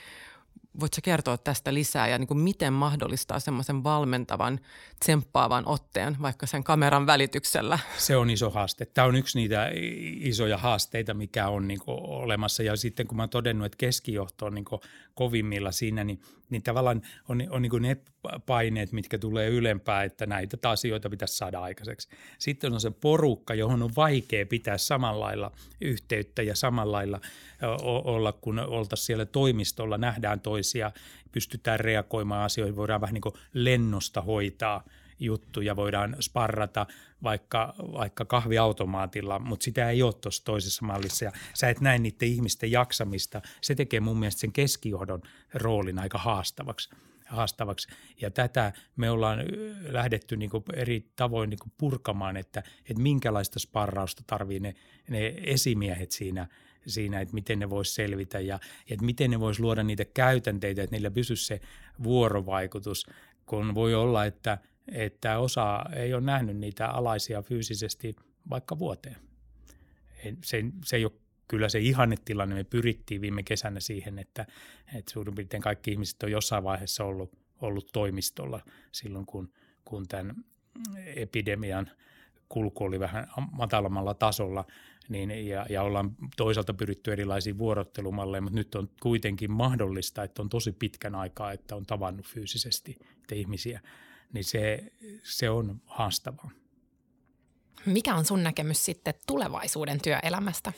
Voitko 0.79 0.99
kertoa 1.03 1.37
tästä 1.37 1.73
lisää 1.73 2.07
ja 2.07 2.17
niin 2.17 2.27
kuin 2.27 2.39
miten 2.39 2.73
mahdollistaa 2.73 3.39
semmoisen 3.39 3.83
valmentavan, 3.83 4.59
tsemppaavan 4.99 5.67
otteen 5.67 6.17
vaikka 6.21 6.45
sen 6.45 6.63
kameran 6.63 7.05
välityksellä? 7.05 7.79
Se 7.97 8.17
on 8.17 8.29
iso 8.29 8.49
haaste. 8.49 8.85
Tämä 8.85 9.07
on 9.07 9.15
yksi 9.15 9.39
niitä 9.39 9.69
isoja 10.19 10.57
haasteita, 10.57 11.13
mikä 11.13 11.47
on 11.47 11.67
niin 11.67 11.79
olemassa. 11.87 12.63
Ja 12.63 12.75
sitten 12.75 13.07
kun 13.07 13.17
mä 13.17 13.23
oon 13.23 13.29
todennut, 13.29 13.65
että 13.65 13.77
keskijohto 13.77 14.45
on 14.45 14.55
niin 14.55 14.65
kovimmilla 15.15 15.71
siinä, 15.71 16.03
niin, 16.03 16.21
niin 16.51 16.63
tavallaan 16.63 17.01
on, 17.29 17.43
on 17.49 17.61
niin 17.61 17.81
ne 17.81 17.97
paineet, 18.45 18.91
mitkä 18.91 19.17
tulee 19.17 19.49
ylempää, 19.49 20.03
että 20.03 20.25
näitä 20.25 20.69
asioita 20.69 21.09
pitäisi 21.09 21.35
saada 21.35 21.59
aikaiseksi. 21.59 22.09
Sitten 22.39 22.73
on 22.73 22.81
se 22.81 22.91
porukka, 22.91 23.53
johon 23.53 23.83
on 23.83 23.91
vaikea 23.95 24.45
pitää 24.45 24.77
samanlailla 24.77 25.51
yhteyttä 25.81 26.41
ja 26.41 26.55
samanlailla 26.55 27.21
olla, 28.03 28.31
kun 28.31 28.59
oltaisiin 28.59 29.05
siellä 29.05 29.25
toimistolla, 29.25 29.97
nähdään 29.97 30.39
toisia, 30.39 30.91
pystytään 31.31 31.79
reagoimaan 31.79 32.45
asioihin, 32.45 32.75
voidaan 32.75 33.01
vähän 33.01 33.13
niin 33.13 33.21
kuin 33.21 33.35
lennosta 33.53 34.21
hoitaa 34.21 34.83
juttu 35.21 35.61
ja 35.61 35.75
voidaan 35.75 36.15
sparrata 36.19 36.85
vaikka, 37.23 37.73
vaikka 37.77 38.25
kahviautomaatilla, 38.25 39.39
mutta 39.39 39.63
sitä 39.63 39.89
ei 39.89 40.03
ole 40.03 40.13
tuossa 40.13 40.45
toisessa 40.45 40.85
mallissa 40.85 41.25
ja 41.25 41.31
sä 41.53 41.69
et 41.69 41.81
näe 41.81 41.99
niiden 41.99 42.27
ihmisten 42.27 42.71
jaksamista. 42.71 43.41
Se 43.61 43.75
tekee 43.75 43.99
mun 43.99 44.19
mielestä 44.19 44.39
sen 44.39 44.51
keskijohdon 44.51 45.21
roolin 45.53 45.99
aika 45.99 46.17
haastavaksi 46.17 46.89
haastavaksi. 47.31 47.87
Ja 48.21 48.31
tätä 48.31 48.73
me 48.95 49.09
ollaan 49.09 49.39
lähdetty 49.81 50.37
niin 50.37 50.49
kuin 50.49 50.63
eri 50.73 51.11
tavoin 51.15 51.49
niin 51.49 51.59
kuin 51.59 51.73
purkamaan, 51.77 52.37
että, 52.37 52.63
että 52.89 53.01
minkälaista 53.01 53.59
sparrausta 53.59 54.23
tarvii 54.27 54.59
ne, 54.59 54.75
ne 55.09 55.33
esimiehet 55.43 56.11
siinä, 56.11 56.47
siinä, 56.87 57.21
että 57.21 57.33
miten 57.33 57.59
ne 57.59 57.69
vois 57.69 57.95
selvitä 57.95 58.39
ja, 58.39 58.59
että 58.89 59.05
miten 59.05 59.31
ne 59.31 59.39
vois 59.39 59.59
luoda 59.59 59.83
niitä 59.83 60.05
käytänteitä, 60.05 60.83
että 60.83 60.95
niillä 60.95 61.11
pysyisi 61.11 61.45
se 61.45 61.61
vuorovaikutus, 62.03 63.05
kun 63.45 63.75
voi 63.75 63.95
olla, 63.95 64.25
että, 64.25 64.57
että 64.91 65.39
osa 65.39 65.85
ei 65.95 66.13
ole 66.13 66.21
nähnyt 66.21 66.57
niitä 66.57 66.87
alaisia 66.87 67.41
fyysisesti 67.41 68.15
vaikka 68.49 68.79
vuoteen. 68.79 69.17
Se, 70.43 70.63
se 70.85 70.95
ei 70.95 71.05
ole 71.05 71.13
kyllä 71.47 71.69
se 71.69 71.79
ihannetilanne, 71.79 72.55
me 72.55 72.63
pyrittiin 72.63 73.21
viime 73.21 73.43
kesänä 73.43 73.79
siihen, 73.79 74.19
että, 74.19 74.45
että 74.95 75.11
suurin 75.11 75.35
piirtein 75.35 75.63
kaikki 75.63 75.91
ihmiset 75.91 76.23
on 76.23 76.31
jossain 76.31 76.63
vaiheessa 76.63 77.03
ollut, 77.03 77.31
ollut 77.61 77.89
toimistolla 77.93 78.61
silloin, 78.91 79.25
kun, 79.25 79.53
kun 79.85 80.07
tämän 80.07 80.35
epidemian 81.15 81.91
kulku 82.49 82.83
oli 82.83 82.99
vähän 82.99 83.27
matalammalla 83.51 84.13
tasolla, 84.13 84.65
niin, 85.09 85.47
ja, 85.47 85.65
ja 85.69 85.83
ollaan 85.83 86.15
toisaalta 86.37 86.73
pyritty 86.73 87.11
erilaisiin 87.11 87.57
vuorottelumalleihin, 87.57 88.43
mutta 88.43 88.57
nyt 88.57 88.75
on 88.75 88.89
kuitenkin 89.01 89.51
mahdollista, 89.51 90.23
että 90.23 90.41
on 90.41 90.49
tosi 90.49 90.71
pitkän 90.71 91.15
aikaa, 91.15 91.51
että 91.51 91.75
on 91.75 91.85
tavannut 91.85 92.27
fyysisesti 92.27 92.95
ihmisiä, 93.31 93.81
niin 94.33 94.43
se, 94.43 94.91
se 95.23 95.49
on 95.49 95.81
haastavaa. 95.85 96.51
Mikä 97.85 98.15
on 98.15 98.25
sun 98.25 98.43
näkemys 98.43 98.85
sitten 98.85 99.13
tulevaisuuden 99.27 100.01
työelämästä? 100.01 100.73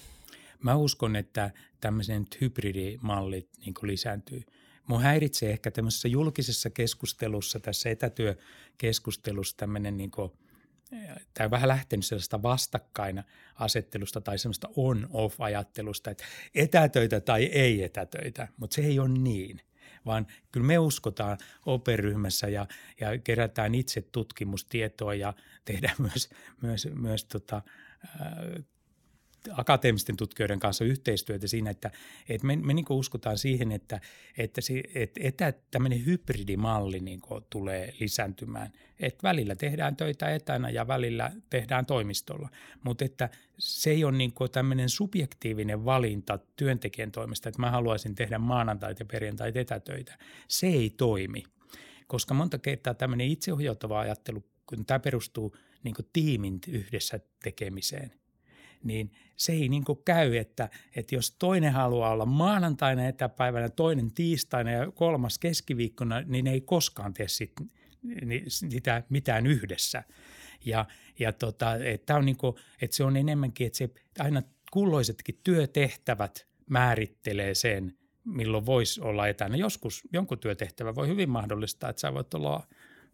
Mä 0.60 0.76
uskon, 0.76 1.16
että 1.16 1.52
tämmöiset 1.82 2.42
hybridimallit 2.42 3.50
niin 3.66 3.74
lisääntyy. 3.82 4.42
Mun 4.88 5.02
häiritsee 5.02 5.52
ehkä 5.52 5.72
tämmöisessä 5.72 6.08
julkisessa 6.08 6.70
keskustelussa, 6.70 7.60
tässä 7.60 7.90
etätyökeskustelussa 7.90 9.58
tämmöinen 9.58 9.98
niin 9.98 10.12
kuin, 10.12 10.32
tämä 11.34 11.46
on 11.46 11.52
vähän 11.52 11.68
lähtenyt 11.68 12.06
sellaista 12.06 12.42
vastakkain 12.42 13.24
asettelusta 13.56 14.22
tai 14.22 14.38
semmoista 14.38 14.70
on-off-ajattelusta, 14.76 16.12
että 16.12 16.24
etätöitä 16.56 17.20
tai 17.20 17.44
ei 17.44 17.84
etätöitä, 17.84 18.48
mutta 18.58 18.76
se 18.76 18.82
ei 18.82 19.00
ole 19.00 19.10
niin 19.10 19.62
vaan 20.06 20.28
kyllä 20.52 20.66
me 20.68 20.80
uskotaan 20.80 21.38
operyhmässä 21.66 22.48
ja, 22.48 22.68
ja 23.00 23.18
kerätään 23.24 23.76
itse 23.76 24.02
tutkimustietoa 24.02 25.14
ja 25.14 25.34
tehdään 25.66 25.96
myös, 26.14 26.30
myös, 26.62 26.88
myös 26.94 27.26
tota, 27.26 27.62
akateemisten 29.52 30.18
tutkijoiden 30.18 30.60
kanssa 30.60 30.86
yhteistyötä 30.86 31.48
siinä, 31.48 31.70
että, 31.70 31.92
että 32.30 32.48
me, 32.48 32.56
me 32.56 32.74
niin 32.74 32.86
uskotaan 32.90 33.38
siihen, 33.38 33.72
että, 33.72 34.02
että, 34.38 34.62
se, 34.62 34.84
että, 34.96 35.20
että 35.24 35.54
tämmöinen 35.72 36.06
hybridimalli 36.06 37.00
niin 37.00 37.20
tulee 37.50 37.94
lisääntymään. 38.00 38.72
Että 39.00 39.24
välillä 39.24 39.56
tehdään 39.56 39.96
töitä 39.96 40.34
etänä 40.34 40.70
ja 40.70 40.88
välillä 40.88 41.32
tehdään 41.50 41.86
toimistolla, 41.86 42.50
mutta 42.84 43.06
että 43.06 43.30
se 43.58 43.90
ei 43.90 44.04
ole 44.04 44.18
niin 44.18 44.34
tämmöinen 44.52 44.90
subjektiivinen 44.90 45.86
valinta 45.86 46.40
työntekijän 46.56 47.12
toimesta, 47.12 47.50
että 47.50 47.62
mä 47.62 47.72
haluaisin 47.72 48.16
tehdä 48.16 48.38
maanantaita 48.38 49.02
ja 49.02 49.06
perjantaita 49.06 49.60
etätöitä. 49.60 50.18
Se 50.48 50.68
ei 50.68 50.90
toimi, 50.90 51.44
koska 52.08 52.34
monta 52.34 52.58
kertaa 52.58 52.94
tämmöinen 52.94 53.28
itseohjautuva 53.28 54.00
ajattelu, 54.00 54.44
kun 54.66 54.86
tämä 54.86 55.00
perustuu 55.00 55.56
niin 55.84 55.96
tiimin 56.14 56.60
yhdessä 56.68 57.20
tekemiseen– 57.44 58.12
niin 58.84 59.12
se 59.36 59.52
ei 59.52 59.70
niin 59.70 59.84
käy, 60.06 60.36
että, 60.36 60.70
että 60.96 61.16
jos 61.16 61.36
toinen 61.40 61.74
haluaa 61.74 62.12
olla 62.12 62.26
maanantaina 62.26 63.08
etäpäivänä, 63.08 63.70
toinen 63.70 64.14
tiistaina 64.14 64.72
ja 64.72 64.92
kolmas 64.92 65.40
keskiviikkona, 65.40 66.22
niin 66.22 66.48
ei 66.48 66.62
koskaan 66.62 67.14
tee 67.14 67.28
sit, 67.28 67.52
sitä 68.48 69.04
mitään 69.10 69.48
yhdessä. 69.48 70.04
Ja, 70.66 70.86
ja 71.20 71.34
tota, 71.34 71.76
että 71.76 72.16
on 72.16 72.26
niin 72.26 72.38
kuin, 72.38 72.56
että 72.82 72.96
se 72.96 73.04
on 73.04 73.18
enemmänkin, 73.18 73.68
että 73.68 73.78
se 73.78 73.90
aina 74.20 74.42
kulloisetkin 74.72 75.40
työtehtävät 75.44 76.48
määrittelee 76.70 77.56
sen, 77.56 77.98
milloin 78.26 78.66
voisi 78.66 79.02
olla 79.02 79.28
etänä. 79.28 79.58
Joskus 79.58 80.02
jonkun 80.14 80.40
työtehtävä 80.40 80.96
voi 80.96 81.08
hyvin 81.08 81.30
mahdollistaa, 81.30 81.90
että 81.90 82.00
sä 82.00 82.14
voit 82.14 82.34
olla 82.34 82.68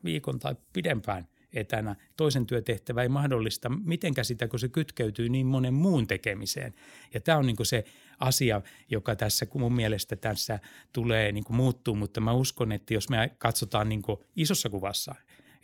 viikon 0.04 0.40
tai 0.40 0.56
pidempään– 0.74 1.28
etänä. 1.54 1.96
Toisen 2.18 2.46
työtehtävä 2.46 3.02
ei 3.02 3.10
mahdollista 3.10 3.70
mitenkä 3.70 4.24
sitä, 4.24 4.48
kun 4.48 4.60
se 4.60 4.68
kytkeytyy 4.68 5.30
niin 5.30 5.48
monen 5.48 5.74
muun 5.74 6.08
tekemiseen. 6.08 6.74
Ja 7.14 7.22
tämä 7.22 7.38
on 7.38 7.46
niin 7.46 7.66
se 7.66 7.86
asia, 8.20 8.62
joka 8.90 9.16
tässä 9.16 9.46
mun 9.54 9.74
mielestä 9.74 10.16
tässä 10.16 10.60
tulee 10.94 11.32
niin 11.32 11.44
muuttuu, 11.50 11.96
mutta 11.96 12.22
mä 12.22 12.34
uskon, 12.34 12.72
että 12.72 12.94
jos 12.94 13.10
me 13.10 13.32
katsotaan 13.38 13.90
niin 13.90 14.04
isossa 14.36 14.70
kuvassa, 14.70 15.16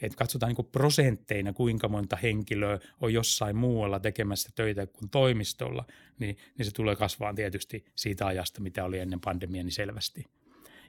että 0.01 0.17
katsotaan 0.17 0.53
niin 0.53 0.67
prosentteina, 0.71 1.53
kuinka 1.53 1.87
monta 1.87 2.15
henkilöä 2.15 2.79
on 3.01 3.13
jossain 3.13 3.55
muualla 3.55 3.99
tekemässä 3.99 4.49
töitä 4.55 4.87
kuin 4.87 5.09
toimistolla, 5.09 5.85
niin, 6.19 6.37
niin 6.57 6.65
se 6.65 6.71
tulee 6.71 6.95
kasvaan 6.95 7.35
tietysti 7.35 7.85
siitä 7.95 8.27
ajasta, 8.27 8.61
mitä 8.61 8.83
oli 8.83 8.99
ennen 8.99 9.21
pandemiaa, 9.21 9.63
niin 9.63 9.71
selvästi. 9.71 10.25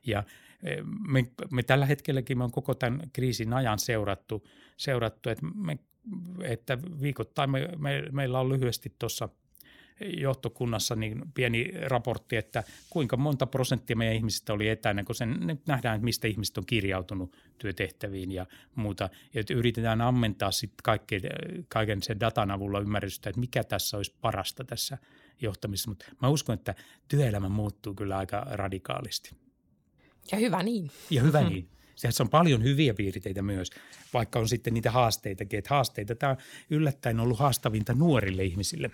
Ja 0.06 0.24
me, 1.08 1.26
me 1.52 1.62
tällä 1.62 1.86
hetkelläkin 1.86 2.38
me 2.38 2.44
on 2.44 2.52
koko 2.52 2.74
tämän 2.74 3.00
kriisin 3.12 3.52
ajan 3.52 3.78
seurattu, 3.78 4.46
seurattu 4.76 5.30
että, 5.30 5.46
me, 5.54 5.78
että 6.42 6.78
viikoittain 7.02 7.50
me, 7.50 7.68
me, 7.78 8.02
meillä 8.12 8.40
on 8.40 8.48
lyhyesti 8.48 8.94
tuossa 8.98 9.28
johtokunnassa 10.00 10.96
niin 10.96 11.22
pieni 11.34 11.72
raportti, 11.86 12.36
että 12.36 12.64
kuinka 12.90 13.16
monta 13.16 13.46
prosenttia 13.46 13.96
meidän 13.96 14.16
ihmisistä 14.16 14.52
oli 14.52 14.68
etänä, 14.68 15.04
kun 15.04 15.14
sen 15.14 15.36
nyt 15.40 15.66
nähdään, 15.66 15.94
että 15.94 16.04
mistä 16.04 16.28
ihmiset 16.28 16.58
on 16.58 16.66
kirjautunut 16.66 17.36
työtehtäviin 17.58 18.32
ja 18.32 18.46
muuta. 18.74 19.10
Ja 19.34 19.42
yritetään 19.50 20.00
ammentaa 20.00 20.50
sitten 20.50 20.82
kaikkein, 20.82 21.22
kaiken 21.68 22.02
sen 22.02 22.20
datan 22.20 22.50
avulla 22.50 22.80
ymmärrystä, 22.80 23.30
että 23.30 23.40
mikä 23.40 23.64
tässä 23.64 23.96
olisi 23.96 24.14
parasta 24.20 24.64
tässä 24.64 24.98
johtamisessa. 25.40 25.90
Mutta 25.90 26.06
mä 26.22 26.28
uskon, 26.28 26.54
että 26.54 26.74
työelämä 27.08 27.48
muuttuu 27.48 27.94
kyllä 27.94 28.18
aika 28.18 28.46
radikaalisti. 28.50 29.45
Ja 30.32 30.38
hyvä 30.38 30.62
niin. 30.62 30.90
Ja 31.10 31.22
hyvä 31.22 31.42
mm. 31.42 31.48
niin. 31.48 31.68
Sehän 31.96 32.12
on 32.20 32.28
paljon 32.28 32.62
hyviä 32.62 32.94
piirteitä 32.94 33.42
myös, 33.42 33.70
vaikka 34.14 34.38
on 34.38 34.48
sitten 34.48 34.74
niitä 34.74 34.90
haasteitakin. 34.90 35.58
Että 35.58 35.74
haasteita 35.74 36.14
tämä 36.14 36.30
on 36.30 36.36
yllättäen 36.70 37.20
ollut 37.20 37.38
haastavinta 37.38 37.94
nuorille 37.94 38.44
ihmisille, 38.44 38.90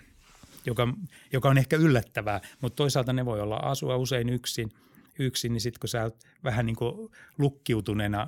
joka, 0.65 0.87
joka 1.33 1.49
on 1.49 1.57
ehkä 1.57 1.75
yllättävää, 1.75 2.41
mutta 2.61 2.75
toisaalta 2.75 3.13
ne 3.13 3.25
voi 3.25 3.41
olla 3.41 3.55
asua 3.55 3.97
usein 3.97 4.29
yksin, 4.29 4.71
yksin 5.19 5.53
niin 5.53 5.61
sitten 5.61 5.79
kun 5.79 5.89
sä 5.89 6.03
oot 6.03 6.23
vähän 6.43 6.65
niin 6.65 6.75
kuin 6.75 7.09
lukkiutuneena 7.37 8.27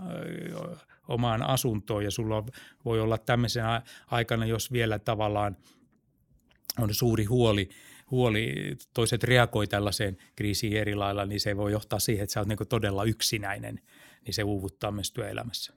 omaan 1.08 1.44
asuntoon 1.44 2.04
ja 2.04 2.12
sulla 2.12 2.44
voi 2.86 3.00
olla 3.00 3.18
tämmöisenä 3.18 3.82
aikana, 4.08 4.46
jos 4.46 4.72
vielä 4.72 5.00
tavallaan 5.00 5.58
on 6.80 6.94
suuri 6.94 7.26
huoli– 7.26 7.70
huoli, 8.12 8.76
toiset 8.94 9.24
reagoi 9.24 9.68
tällaiseen 9.68 10.18
kriisiin 10.36 10.78
eri 10.78 10.96
lailla, 10.96 11.26
niin 11.26 11.40
se 11.40 11.58
voi 11.58 11.72
johtaa 11.72 12.00
siihen, 12.00 12.24
että 12.24 12.34
sä 12.34 12.40
oot 12.40 12.48
niin 12.48 12.58
todella 12.70 13.04
yksinäinen, 13.04 13.82
niin 14.26 14.34
se 14.34 14.44
uuvuttaa 14.44 14.92
myös 14.92 15.12
työelämässä. 15.12 15.74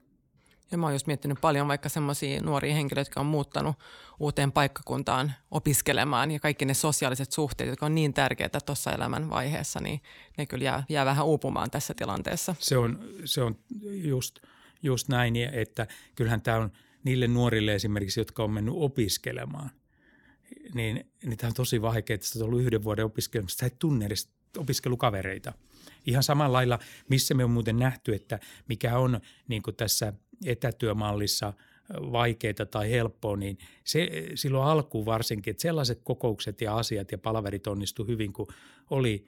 Ja 0.71 0.77
mä 0.77 0.85
oon 0.85 0.95
just 0.95 1.07
miettinyt 1.07 1.41
paljon 1.41 1.67
vaikka 1.67 1.89
semmoisia 1.89 2.41
nuoria 2.41 2.73
henkilöitä, 2.73 3.09
jotka 3.09 3.19
on 3.19 3.25
muuttanut 3.25 3.75
uuteen 4.19 4.51
paikkakuntaan 4.51 5.33
opiskelemaan 5.51 6.31
ja 6.31 6.39
kaikki 6.39 6.65
ne 6.65 6.73
sosiaaliset 6.73 7.31
suhteet, 7.31 7.69
jotka 7.69 7.85
on 7.85 7.95
niin 7.95 8.13
tärkeitä 8.13 8.59
tuossa 8.65 8.91
elämän 8.91 9.29
vaiheessa, 9.29 9.79
niin 9.79 10.01
ne 10.37 10.45
kyllä 10.45 10.63
jää, 10.63 10.83
jää 10.89 11.05
vähän 11.05 11.25
uupumaan 11.25 11.71
tässä 11.71 11.93
tilanteessa. 11.93 12.55
Se 12.59 12.77
on, 12.77 12.99
se 13.25 13.41
on 13.41 13.55
just, 13.81 14.39
just 14.83 15.07
näin, 15.07 15.35
että 15.35 15.87
kyllähän 16.15 16.41
tämä 16.41 16.57
on 16.57 16.71
niille 17.03 17.27
nuorille 17.27 17.75
esimerkiksi, 17.75 18.19
jotka 18.19 18.43
on 18.43 18.51
mennyt 18.51 18.73
opiskelemaan, 18.77 19.71
niin, 20.73 21.11
niin 21.23 21.37
tämä 21.37 21.49
on 21.49 21.53
tosi 21.53 21.81
vaikeaa, 21.81 22.15
että 22.15 22.27
on 22.39 22.45
ollut 22.45 22.61
yhden 22.61 22.83
vuoden 22.83 23.05
opiskelemassa. 23.05 23.57
Sä 23.57 23.65
et 23.65 23.79
tunne 23.79 24.05
edes 24.05 24.29
opiskelukavereita. 24.57 25.53
Ihan 26.05 26.23
samalla 26.23 26.53
lailla, 26.53 26.79
missä 27.09 27.33
me 27.33 27.43
on 27.43 27.51
muuten 27.51 27.79
nähty, 27.79 28.15
että 28.15 28.39
mikä 28.67 28.97
on 28.97 29.19
niin 29.47 29.63
tässä 29.77 30.13
etätyömallissa 30.45 31.53
vaikeaa 31.93 32.65
tai 32.71 32.91
helppoa, 32.91 33.37
niin 33.37 33.57
se 33.83 34.09
silloin 34.35 34.67
alkuun 34.67 35.05
varsinkin, 35.05 35.51
että 35.51 35.61
sellaiset 35.61 35.99
kokoukset 36.03 36.61
ja 36.61 36.75
asiat 36.75 37.11
ja 37.11 37.17
palaverit 37.17 37.67
onnistu 37.67 38.05
hyvin, 38.05 38.33
kun 38.33 38.47
oli 38.89 39.27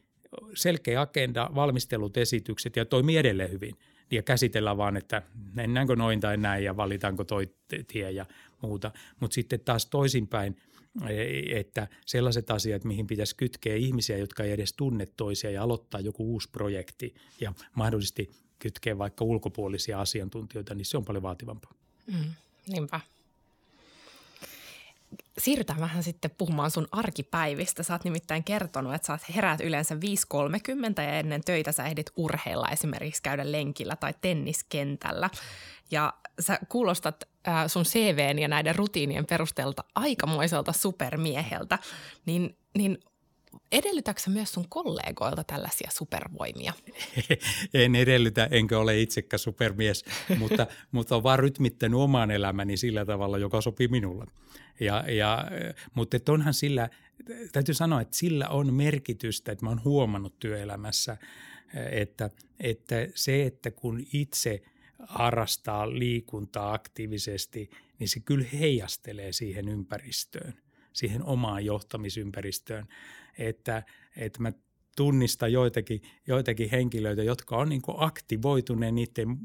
selkeä 0.55 1.01
agenda, 1.01 1.49
valmistelut, 1.55 2.17
esitykset 2.17 2.75
ja 2.75 2.85
toimii 2.85 3.17
edelleen 3.17 3.51
hyvin. 3.51 3.75
Ja 4.11 4.21
käsitellään 4.21 4.77
vaan, 4.77 4.97
että 4.97 5.21
mennäänkö 5.53 5.95
noin 5.95 6.19
tai 6.19 6.37
näin 6.37 6.63
ja 6.63 6.77
valitaanko 6.77 7.23
toi 7.23 7.49
tie 7.87 8.11
ja 8.11 8.25
muuta. 8.61 8.91
Mutta 9.19 9.35
sitten 9.35 9.59
taas 9.59 9.85
toisinpäin– 9.85 10.57
että 11.55 11.87
sellaiset 12.05 12.51
asiat, 12.51 12.83
mihin 12.83 13.07
pitäisi 13.07 13.35
kytkeä 13.35 13.75
ihmisiä, 13.75 14.17
jotka 14.17 14.43
ei 14.43 14.51
edes 14.51 14.73
tunne 14.73 15.07
toisia 15.17 15.51
ja 15.51 15.63
aloittaa 15.63 16.01
joku 16.01 16.33
uusi 16.33 16.49
projekti 16.51 17.15
ja 17.41 17.53
mahdollisesti 17.75 18.31
kytkeä 18.59 18.97
vaikka 18.97 19.25
ulkopuolisia 19.25 20.01
asiantuntijoita, 20.01 20.75
niin 20.75 20.85
se 20.85 20.97
on 20.97 21.05
paljon 21.05 21.23
vaativampaa. 21.23 21.73
Mm, 22.07 22.33
niinpä. 22.67 22.99
Siirrytään 25.37 25.79
vähän 25.79 26.03
sitten 26.03 26.31
puhumaan 26.37 26.71
sun 26.71 26.87
arkipäivistä. 26.91 27.83
Sä 27.83 27.93
oot 27.93 28.03
nimittäin 28.03 28.43
kertonut, 28.43 28.93
että 28.93 29.05
sä 29.07 29.19
heräät 29.35 29.61
yleensä 29.61 29.95
5.30 29.95 30.01
ja 30.97 31.19
ennen 31.19 31.43
töitä 31.43 31.71
sä 31.71 31.85
ehdit 31.85 32.11
urheilla 32.15 32.67
esimerkiksi 32.67 33.21
käydä 33.21 33.51
lenkillä 33.51 33.95
tai 33.95 34.13
tenniskentällä. 34.21 35.29
Ja 35.91 36.13
sä 36.39 36.59
kuulostat 36.69 37.23
äh, 37.47 37.67
sun 37.67 37.83
CVn 37.83 38.39
ja 38.39 38.47
näiden 38.47 38.75
rutiinien 38.75 39.25
perusteelta 39.25 39.83
aikamoiselta 39.95 40.73
supermieheltä. 40.73 41.79
Niin, 42.25 42.57
niin 42.77 42.97
Edellytätkö 43.71 44.29
myös 44.29 44.51
sun 44.51 44.69
kollegoilta 44.69 45.43
tällaisia 45.43 45.89
supervoimia? 45.93 46.73
en 47.73 47.95
edellytä, 47.95 48.47
enkä 48.51 48.79
ole 48.79 49.01
itsekään 49.01 49.39
supermies, 49.39 50.05
mutta, 50.39 50.67
mutta 50.91 51.15
on 51.15 51.23
vaan 51.23 51.39
rytmittänyt 51.39 51.99
oman 51.99 52.31
elämäni 52.31 52.77
sillä 52.77 53.05
tavalla, 53.05 53.37
joka 53.37 53.61
sopii 53.61 53.87
minulle. 53.87 54.25
Ja, 54.79 55.03
ja, 55.07 55.45
mutta 55.93 56.17
että 56.17 56.31
onhan 56.31 56.53
sillä, 56.53 56.89
täytyy 57.51 57.75
sanoa, 57.75 58.01
että 58.01 58.17
sillä 58.17 58.47
on 58.47 58.73
merkitystä, 58.73 59.51
että 59.51 59.65
mä 59.65 59.69
oon 59.69 59.83
huomannut 59.83 60.39
työelämässä, 60.39 61.17
että, 61.91 62.29
että 62.59 62.95
se, 63.15 63.43
että 63.43 63.71
kun 63.71 64.03
itse 64.13 64.61
harrastaa 65.07 65.89
liikuntaa 65.89 66.73
aktiivisesti, 66.73 67.69
niin 67.99 68.09
se 68.09 68.19
kyllä 68.19 68.45
heijastelee 68.59 69.31
siihen 69.31 69.69
ympäristöön, 69.69 70.53
siihen 70.93 71.23
omaan 71.23 71.65
johtamisympäristöön. 71.65 72.87
Että, 73.37 73.83
että 74.15 74.41
mä 74.41 74.51
tunnistan 74.95 75.53
joitakin, 75.53 76.01
joitakin 76.27 76.69
henkilöitä, 76.69 77.23
jotka 77.23 77.57
on 77.57 77.69
niin 77.69 77.81
aktivoituneet 77.97 78.93
niiden 78.93 79.37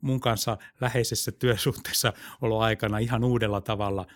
mun 0.00 0.20
kanssa 0.20 0.58
läheisessä 0.80 1.32
työsuhteessa 1.32 2.12
aikana 2.58 2.98
ihan 2.98 3.24
uudella 3.24 3.60
tavalla, 3.60 4.06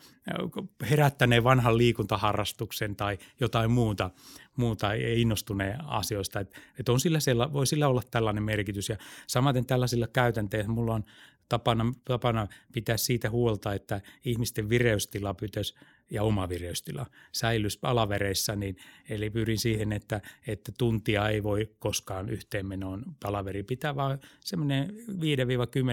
herättäneen 0.90 1.44
vanhan 1.44 1.78
liikuntaharrastuksen 1.78 2.96
tai 2.96 3.18
jotain 3.40 3.70
muuta, 3.70 4.10
muuta 4.56 4.92
innostuneen 4.92 5.84
asioista. 5.84 6.40
Et, 6.40 6.54
et 6.78 6.88
on 6.88 7.00
sillä, 7.00 7.20
siellä, 7.20 7.52
voi 7.52 7.66
sillä 7.66 7.88
olla 7.88 8.02
tällainen 8.10 8.42
merkitys 8.42 8.88
ja 8.88 8.96
samaten 9.26 9.66
tällaisilla 9.66 10.06
käytänteillä 10.06 10.68
mulla 10.68 10.94
on 10.94 11.04
tapana, 11.50 11.92
tapana 12.04 12.48
pitää 12.72 12.96
siitä 12.96 13.30
huolta, 13.30 13.74
että 13.74 14.00
ihmisten 14.24 14.68
vireystila 14.68 15.34
pitäisi 15.34 15.74
ja 16.10 16.22
oma 16.22 16.48
vireystila 16.48 17.06
säilyisi 17.32 17.78
palavereissa, 17.78 18.56
niin, 18.56 18.76
eli 19.08 19.30
pyrin 19.30 19.58
siihen, 19.58 19.92
että, 19.92 20.20
että 20.46 20.72
tuntia 20.78 21.28
ei 21.28 21.42
voi 21.42 21.70
koskaan 21.78 22.30
yhteenmenoon 22.30 23.02
palaveri 23.22 23.62
pitää, 23.62 23.96
vaan 23.96 24.18
semmoinen 24.40 24.90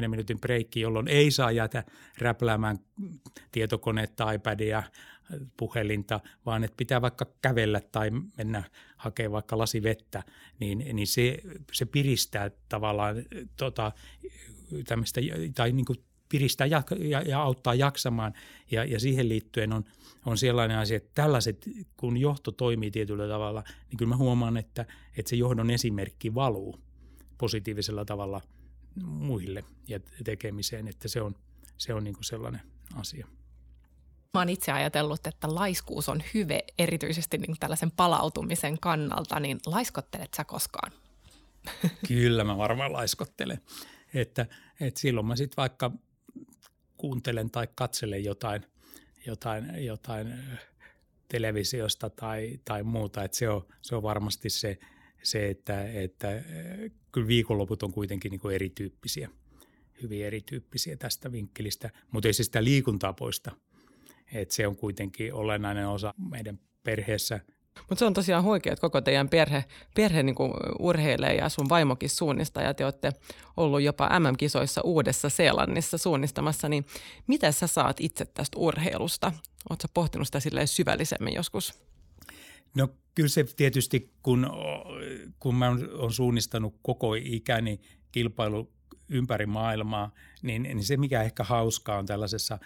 5-10 0.06 0.08
minuutin 0.08 0.40
breikki, 0.40 0.82
jolloin 0.82 1.08
ei 1.08 1.32
saa 1.32 1.52
jäädä 1.52 1.84
räpläämään 2.18 2.78
tietokonetta, 3.52 4.32
iPadia, 4.32 4.84
puhelinta, 5.58 6.20
vaan 6.46 6.64
että 6.64 6.78
pitää 6.78 7.02
vaikka 7.02 7.26
kävellä 7.42 7.82
tai 7.92 8.12
mennä 8.38 8.64
hakemaan 8.98 9.32
vaikka 9.32 9.58
lasi 9.58 9.84
vettä, 9.84 10.24
niin, 10.60 10.78
niin 10.94 11.08
se, 11.08 11.38
se 11.72 11.86
piristää 11.86 12.52
tavallaan 12.70 13.16
tota, 13.58 13.92
tämmöistä, 14.88 15.22
tai 15.56 15.72
niin 15.72 15.86
kuin 15.86 16.04
piristää 16.30 16.68
ja, 16.68 16.84
ja, 17.00 17.22
ja 17.22 17.42
auttaa 17.42 17.76
jaksamaan. 17.76 18.34
Ja, 18.72 18.86
ja 18.86 19.00
siihen 19.00 19.30
liittyen 19.30 19.74
on, 19.74 19.86
on 20.26 20.38
sellainen 20.38 20.78
asia, 20.78 20.98
että 20.98 21.12
tällaiset, 21.14 21.70
kun 21.98 22.18
johto 22.18 22.52
toimii 22.52 22.92
tietyllä 22.92 23.28
tavalla, 23.28 23.64
niin 23.90 23.98
kyllä 23.98 24.10
mä 24.10 24.18
huomaan, 24.18 24.58
että, 24.58 24.86
että 25.18 25.30
se 25.30 25.36
johdon 25.36 25.72
esimerkki 25.72 26.36
valuu 26.36 26.80
positiivisella 27.38 28.06
tavalla 28.06 28.42
muille 29.04 29.64
ja 29.88 30.00
tekemiseen, 30.24 30.88
että 30.88 31.08
se 31.08 31.22
on, 31.22 31.36
se 31.78 31.94
on 31.94 32.04
niin 32.04 32.14
kuin 32.14 32.24
sellainen 32.24 32.62
asia. 32.96 33.28
Mä 34.34 34.42
oon 34.42 34.50
itse 34.50 34.72
ajatellut, 34.72 35.28
että 35.28 35.56
laiskuus 35.56 36.10
on 36.10 36.24
hyve 36.34 36.64
erityisesti 36.80 37.38
niin 37.38 37.56
tällaisen 37.60 37.92
palautumisen 37.92 38.80
kannalta, 38.80 39.40
niin 39.40 39.60
laiskottelet 39.66 40.34
sä 40.38 40.44
koskaan? 40.44 40.92
Kyllä 42.08 42.44
mä 42.44 42.58
varmaan 42.58 42.94
laiskottelen. 42.94 43.62
Että, 44.14 44.46
että 44.80 45.00
silloin 45.00 45.26
mä 45.26 45.36
sitten 45.36 45.58
vaikka 45.58 45.92
kuuntelen 46.98 47.52
tai 47.52 47.68
katselen 47.76 48.24
jotain, 48.24 48.66
jotain, 49.26 49.86
jotain 49.86 50.34
televisiosta 51.28 52.10
tai, 52.10 52.60
tai 52.66 52.84
muuta. 52.84 53.24
Että 53.24 53.38
se, 53.38 53.50
on, 53.50 53.66
se 53.82 53.96
on 53.96 54.04
varmasti 54.04 54.50
se, 54.50 54.78
se 55.24 55.50
että, 55.50 55.84
että 55.92 56.28
kyllä 57.12 57.28
viikonloput 57.28 57.84
on 57.84 57.94
kuitenkin 57.94 58.32
niin 58.32 58.40
kuin 58.40 58.56
erityyppisiä, 58.56 59.30
hyvin 60.02 60.26
erityyppisiä 60.26 60.98
tästä 60.98 61.32
vinkkelistä, 61.32 61.90
mutta 62.12 62.30
ei 62.30 62.34
se 62.34 62.44
sitä 62.44 62.64
liikuntaa 62.64 63.14
poista. 63.14 63.52
Että 64.34 64.56
se 64.56 64.68
on 64.68 64.76
kuitenkin 64.76 65.34
olennainen 65.34 65.88
osa 65.88 66.14
meidän 66.30 66.60
perheessä– 66.84 67.40
mutta 67.90 68.00
se 68.00 68.06
on 68.06 68.14
tosiaan 68.14 68.44
huikea, 68.44 68.74
että 68.74 68.82
koko 68.82 69.02
teidän 69.02 69.30
perhe, 69.30 69.66
perhe 69.96 70.24
niin 70.24 70.36
urheilee 70.80 71.36
ja 71.36 71.50
sun 71.50 71.70
vaimokin 71.70 72.10
suunnistaa 72.10 72.64
ja 72.64 72.74
te 72.74 72.86
olette 72.86 73.12
ollut 73.58 73.82
jopa 73.82 74.20
MM-kisoissa 74.20 74.82
Uudessa 74.82 75.30
Seelannissa 75.30 75.98
suunnistamassa, 75.98 76.70
niin 76.70 76.86
mitä 77.28 77.52
sä 77.52 77.68
saat 77.68 77.98
itse 78.00 78.26
tästä 78.26 78.60
urheilusta? 78.60 79.32
Oletko 79.70 79.88
pohtinut 79.94 80.28
sitä 80.28 80.66
syvällisemmin 80.66 81.34
joskus? 81.34 81.74
No 82.76 82.88
kyllä 83.16 83.30
se 83.30 83.44
tietysti, 83.44 84.14
kun, 84.24 84.48
kun 85.40 85.56
mä 85.56 85.70
oon 85.98 86.14
suunnistanut 86.14 86.76
koko 86.82 87.14
ikäni 87.14 87.80
kilpailu 88.12 88.72
ympäri 89.10 89.46
maailmaa, 89.46 90.12
niin, 90.42 90.64
niin 90.64 90.84
se 90.84 90.98
mikä 90.98 91.24
ehkä 91.24 91.44
hauskaa 91.44 91.98
on 91.98 92.06
tällaisessa 92.06 92.60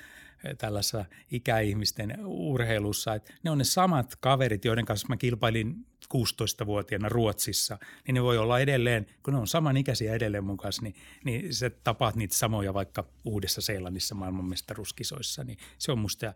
tällaisessa 0.58 1.06
ikäihmisten 1.32 2.25
urheilussa, 2.25 3.15
että 3.15 3.34
ne 3.43 3.51
on 3.51 3.58
ne 3.58 3.63
samat 3.63 4.15
kaverit, 4.19 4.65
joiden 4.65 4.86
kanssa 4.86 5.08
mä 5.10 5.17
kilpailin 5.17 5.86
16-vuotiaana 6.13 7.10
Ruotsissa, 7.10 7.77
niin 8.08 8.15
ne 8.15 8.23
voi 8.23 8.38
olla 8.38 8.60
edelleen, 8.60 9.08
kun 9.23 9.34
ne 9.34 9.39
on 9.39 9.47
samanikäisiä 9.47 10.13
edelleen 10.13 10.43
mun 10.43 10.58
kanssa, 10.58 10.82
niin, 10.82 10.95
niin 11.25 11.54
se 11.54 11.69
tapaat 11.69 12.15
niitä 12.15 12.36
samoja 12.36 12.73
vaikka 12.73 13.08
Uudessa 13.25 13.62
Seelannissa 13.62 14.15
maailmanmestaruuskisoissa, 14.15 15.43
niin 15.43 15.58
se 15.77 15.91
on 15.91 15.99
musta 15.99 16.34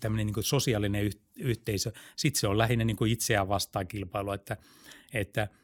tämmöinen 0.00 0.26
niin 0.26 0.44
sosiaalinen 0.44 1.10
yhteisö. 1.38 1.92
Sitten 2.16 2.40
se 2.40 2.48
on 2.48 2.58
lähinnä 2.58 2.84
niin 2.84 2.96
kuin 2.96 3.12
itseään 3.12 3.48
vastaan 3.48 3.88
kilpailu, 3.88 4.32
että, 4.32 4.56
että– 5.12 5.48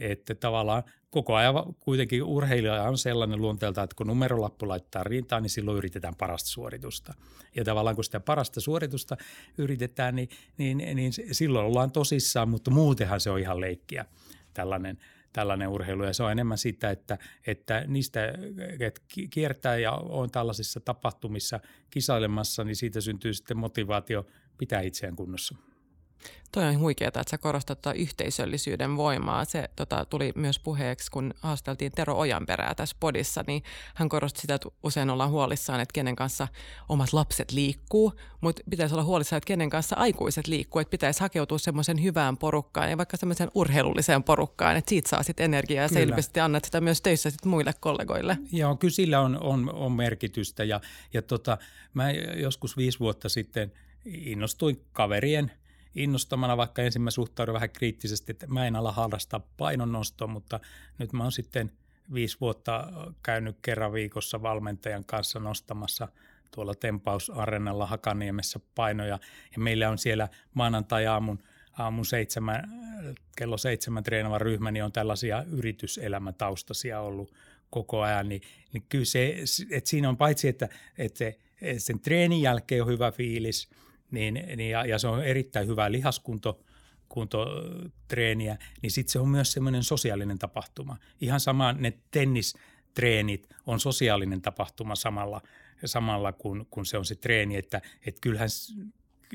että 0.00 0.34
tavallaan 0.34 0.82
koko 1.10 1.34
ajan 1.34 1.54
kuitenkin 1.80 2.22
urheilija 2.22 2.82
on 2.82 2.98
sellainen 2.98 3.40
luonteelta, 3.40 3.82
että 3.82 3.96
kun 3.96 4.06
numerolappu 4.06 4.68
laittaa 4.68 5.04
rintaan, 5.04 5.42
niin 5.42 5.50
silloin 5.50 5.78
yritetään 5.78 6.14
parasta 6.14 6.48
suoritusta. 6.48 7.14
Ja 7.56 7.64
tavallaan 7.64 7.94
kun 7.96 8.04
sitä 8.04 8.20
parasta 8.20 8.60
suoritusta 8.60 9.16
yritetään, 9.58 10.16
niin, 10.16 10.28
niin, 10.58 10.78
niin 10.96 11.12
silloin 11.32 11.66
ollaan 11.66 11.92
tosissaan, 11.92 12.48
mutta 12.48 12.70
muutenhan 12.70 13.20
se 13.20 13.30
on 13.30 13.40
ihan 13.40 13.60
leikkiä 13.60 14.04
tällainen, 14.54 14.98
tällainen 15.32 15.68
urheilu. 15.68 16.04
Ja 16.04 16.12
se 16.12 16.22
on 16.22 16.32
enemmän 16.32 16.58
sitä, 16.58 16.90
että, 16.90 17.18
että 17.46 17.84
niistä 17.86 18.26
että 18.80 19.00
kiertää 19.30 19.78
ja 19.78 19.92
on 19.92 20.30
tällaisissa 20.30 20.80
tapahtumissa 20.80 21.60
kisailemassa, 21.90 22.64
niin 22.64 22.76
siitä 22.76 23.00
syntyy 23.00 23.34
sitten 23.34 23.56
motivaatio 23.56 24.26
pitää 24.58 24.80
itseään 24.80 25.16
kunnossa. 25.16 25.54
Toi 26.52 26.64
on 26.64 26.78
huikeaa, 26.78 27.08
että 27.08 27.24
sä 27.30 27.38
korostat 27.38 27.82
tuota 27.82 27.98
yhteisöllisyyden 27.98 28.96
voimaa. 28.96 29.44
Se 29.44 29.70
tota, 29.76 30.04
tuli 30.04 30.32
myös 30.34 30.58
puheeksi, 30.58 31.10
kun 31.10 31.34
haasteltiin 31.40 31.92
Tero 31.92 32.18
Ojanperää 32.18 32.74
tässä 32.74 32.96
podissa, 33.00 33.44
niin 33.46 33.62
hän 33.94 34.08
korosti 34.08 34.40
sitä, 34.40 34.54
että 34.54 34.68
usein 34.82 35.10
ollaan 35.10 35.30
huolissaan, 35.30 35.80
että 35.80 35.92
kenen 35.92 36.16
kanssa 36.16 36.48
omat 36.88 37.12
lapset 37.12 37.52
liikkuu, 37.52 38.12
mutta 38.40 38.62
pitäisi 38.70 38.94
olla 38.94 39.04
huolissaan, 39.04 39.38
että 39.38 39.46
kenen 39.46 39.70
kanssa 39.70 39.96
aikuiset 39.96 40.46
liikkuu, 40.46 40.80
että 40.80 40.90
pitäisi 40.90 41.20
hakeutua 41.20 41.58
semmoisen 41.58 42.02
hyvään 42.02 42.36
porukkaan 42.36 42.90
ja 42.90 42.96
vaikka 42.96 43.16
semmoisen 43.16 43.50
urheilulliseen 43.54 44.22
porukkaan, 44.22 44.76
että 44.76 44.88
siitä 44.88 45.08
saa 45.08 45.22
sitten 45.22 45.44
energiaa 45.44 45.82
ja 45.82 45.88
kyllä. 45.88 46.00
ilmeisesti 46.00 46.40
annat 46.40 46.64
sitä 46.64 46.80
myös 46.80 47.00
töissä 47.00 47.30
sitten 47.30 47.50
muille 47.50 47.72
kollegoille. 47.80 48.38
Joo, 48.52 48.76
kyllä 48.76 48.94
sillä 48.94 49.20
on, 49.20 49.40
on, 49.40 49.72
on 49.74 49.92
merkitystä 49.92 50.64
ja, 50.64 50.80
ja 51.12 51.22
tota, 51.22 51.58
mä 51.94 52.10
joskus 52.36 52.76
viisi 52.76 53.00
vuotta 53.00 53.28
sitten 53.28 53.72
innostuin 54.04 54.84
kaverien– 54.92 55.52
innostamana, 55.94 56.56
vaikka 56.56 56.82
ensin 56.82 57.02
mä 57.02 57.10
suhtaudun 57.10 57.52
vähän 57.52 57.70
kriittisesti, 57.70 58.32
että 58.32 58.46
mä 58.46 58.66
en 58.66 58.76
ala 58.76 58.92
harrastaa 58.92 59.40
painonnostoa, 59.56 60.28
mutta 60.28 60.60
nyt 60.98 61.12
mä 61.12 61.22
oon 61.22 61.32
sitten 61.32 61.72
viisi 62.14 62.36
vuotta 62.40 62.92
käynyt 63.22 63.56
kerran 63.62 63.92
viikossa 63.92 64.42
valmentajan 64.42 65.04
kanssa 65.04 65.38
nostamassa 65.38 66.08
tuolla 66.54 66.74
Tempausareenalla 66.74 67.86
Hakaniemessä 67.86 68.60
painoja. 68.74 69.18
Ja 69.52 69.58
meillä 69.58 69.90
on 69.90 69.98
siellä 69.98 70.28
maanantai-aamun 70.54 71.38
aamun 71.78 72.06
seitsemän, 72.06 72.70
kello 73.36 73.58
seitsemän 73.58 74.04
treenava 74.04 74.38
ryhmä, 74.38 74.70
niin 74.70 74.84
on 74.84 74.92
tällaisia 74.92 75.42
yrityselämätaustaisia 75.42 77.00
ollut 77.00 77.34
koko 77.70 78.00
ajan, 78.00 78.28
niin, 78.28 78.42
niin 78.72 78.84
kyllä 78.88 79.04
se, 79.04 79.36
että 79.70 79.90
siinä 79.90 80.08
on 80.08 80.16
paitsi, 80.16 80.48
että, 80.48 80.68
että 80.98 81.24
sen 81.78 82.00
treenin 82.00 82.42
jälkeen 82.42 82.82
on 82.82 82.88
hyvä 82.88 83.12
fiilis– 83.12 83.68
niin, 84.10 84.34
niin 84.56 84.70
ja, 84.70 84.86
ja 84.86 84.98
se 84.98 85.08
on 85.08 85.24
erittäin 85.24 85.66
hyvää 85.66 85.92
lihaskunto, 85.92 86.60
kuntotreeniä, 87.08 88.58
niin 88.82 88.90
sitten 88.90 89.12
se 89.12 89.18
on 89.18 89.28
myös 89.28 89.52
semmoinen 89.52 89.82
sosiaalinen 89.82 90.38
tapahtuma. 90.38 90.96
Ihan 91.20 91.40
sama 91.40 91.72
ne 91.72 91.92
tennistreenit 92.10 93.48
on 93.66 93.80
sosiaalinen 93.80 94.42
tapahtuma 94.42 94.94
samalla, 94.94 95.42
samalla 95.84 96.32
kun, 96.32 96.66
kun 96.70 96.86
se 96.86 96.98
on 96.98 97.04
se 97.04 97.14
treeni, 97.14 97.56
että, 97.56 97.80
että 98.06 98.20
kyllähän 98.20 98.48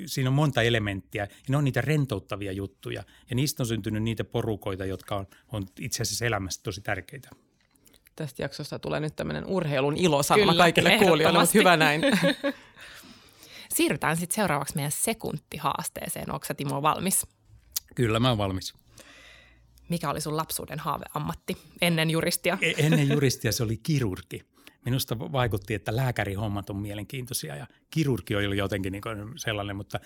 siinä 0.05 0.29
on 0.29 0.33
monta 0.33 0.61
elementtiä 0.61 1.23
ja 1.23 1.29
ne 1.49 1.57
on 1.57 1.63
niitä 1.63 1.81
rentouttavia 1.81 2.51
juttuja 2.51 3.03
ja 3.29 3.35
niistä 3.35 3.63
on 3.63 3.67
syntynyt 3.67 4.03
niitä 4.03 4.23
porukoita, 4.23 4.85
jotka 4.85 5.15
on, 5.15 5.27
on 5.51 5.63
itse 5.79 6.01
asiassa 6.01 6.25
elämässä 6.25 6.63
tosi 6.63 6.81
tärkeitä. 6.81 7.29
Tästä 8.15 8.41
jaksosta 8.41 8.79
tulee 8.79 8.99
nyt 8.99 9.15
tämmöinen 9.15 9.45
urheilun 9.45 9.97
ilosanoma 9.97 10.55
kaikille 10.55 10.97
kuulijoille, 10.97 11.39
mutta 11.39 11.57
hyvä 11.57 11.77
näin. 11.77 12.01
Siirrytään 13.73 14.17
sitten 14.17 14.35
seuraavaksi 14.35 14.75
meidän 14.75 14.91
sekuntihaasteeseen. 14.91 16.31
Onko 16.31 16.45
Timo 16.57 16.81
valmis? 16.81 17.27
Kyllä 17.95 18.19
mä 18.19 18.29
oon 18.29 18.37
valmis. 18.37 18.73
Mikä 19.89 20.09
oli 20.09 20.21
sun 20.21 20.37
lapsuuden 20.37 20.79
haaveammatti 20.79 21.57
ennen 21.81 22.09
juristia? 22.09 22.57
E- 22.61 22.85
ennen 22.85 23.09
juristia 23.09 23.51
se 23.51 23.63
oli 23.63 23.77
kirurgi. 23.77 24.41
Minusta 24.85 25.19
vaikutti, 25.19 25.73
että 25.73 25.95
lääkärihommat 25.95 26.69
on 26.69 26.77
mielenkiintoisia 26.77 27.55
ja 27.55 27.67
kirurgi 27.89 28.35
oli 28.35 28.57
jotenkin 28.57 28.91
niin 28.91 29.03
sellainen, 29.35 29.75
mutta 29.75 29.99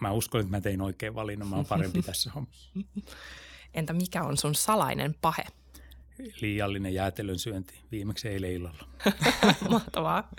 mä 0.00 0.12
uskon, 0.12 0.40
että 0.40 0.50
mä 0.50 0.60
tein 0.60 0.80
oikein 0.80 1.14
valinnan. 1.14 1.48
Mä 1.48 1.56
oon 1.56 1.66
parempi 1.66 2.02
tässä 2.02 2.30
hommassa. 2.30 2.70
Entä 3.74 3.92
mikä 3.92 4.22
on 4.22 4.36
sun 4.36 4.54
salainen 4.54 5.14
pahe? 5.20 5.44
Liiallinen 6.40 6.94
jäätelön 6.94 7.38
syönti 7.38 7.80
viimeksi 7.90 8.28
eilen 8.28 8.52
illalla. 8.52 8.88
Mahtavaa. 9.70 10.30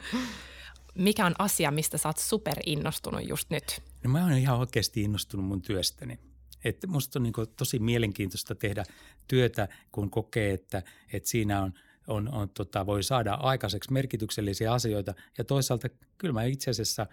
Mikä 0.93 1.25
on 1.25 1.35
asia, 1.39 1.71
mistä 1.71 1.97
sä 1.97 2.09
oot 2.09 2.17
superinnostunut 2.17 3.29
just 3.29 3.49
nyt? 3.49 3.81
No 4.03 4.09
mä 4.09 4.23
oon 4.23 4.31
ihan 4.31 4.59
oikeasti 4.59 5.01
innostunut 5.01 5.45
mun 5.45 5.61
työstäni. 5.61 6.19
Että 6.63 6.87
musta 6.87 7.19
on 7.19 7.23
niin 7.23 7.33
tosi 7.57 7.79
mielenkiintoista 7.79 8.55
tehdä 8.55 8.83
työtä, 9.27 9.67
kun 9.91 10.09
kokee, 10.09 10.53
että, 10.53 10.83
että 11.13 11.29
siinä 11.29 11.61
on, 11.61 11.73
on, 12.07 12.33
on 12.33 12.49
tota, 12.49 12.85
voi 12.85 13.03
saada 13.03 13.33
aikaiseksi 13.33 13.93
merkityksellisiä 13.93 14.73
asioita. 14.73 15.13
Ja 15.37 15.43
toisaalta 15.43 15.89
kyllä 16.17 16.33
mä 16.33 16.43
itse 16.43 16.71
asiassa 16.71 17.07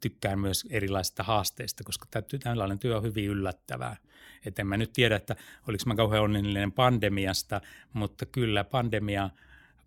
tykkään 0.00 0.40
myös 0.40 0.66
erilaisista 0.70 1.22
haasteista, 1.22 1.84
koska 1.84 2.06
tällainen 2.42 2.78
työ 2.78 2.96
on 2.96 3.02
hyvin 3.02 3.24
yllättävää. 3.24 3.96
Et 4.46 4.58
en 4.58 4.66
mä 4.66 4.76
nyt 4.76 4.92
tiedä, 4.92 5.16
että 5.16 5.36
oliko 5.68 5.84
mä 5.86 5.94
kauhean 5.94 6.22
onnellinen 6.22 6.72
pandemiasta, 6.72 7.60
mutta 7.92 8.26
kyllä 8.26 8.64
pandemia, 8.64 9.30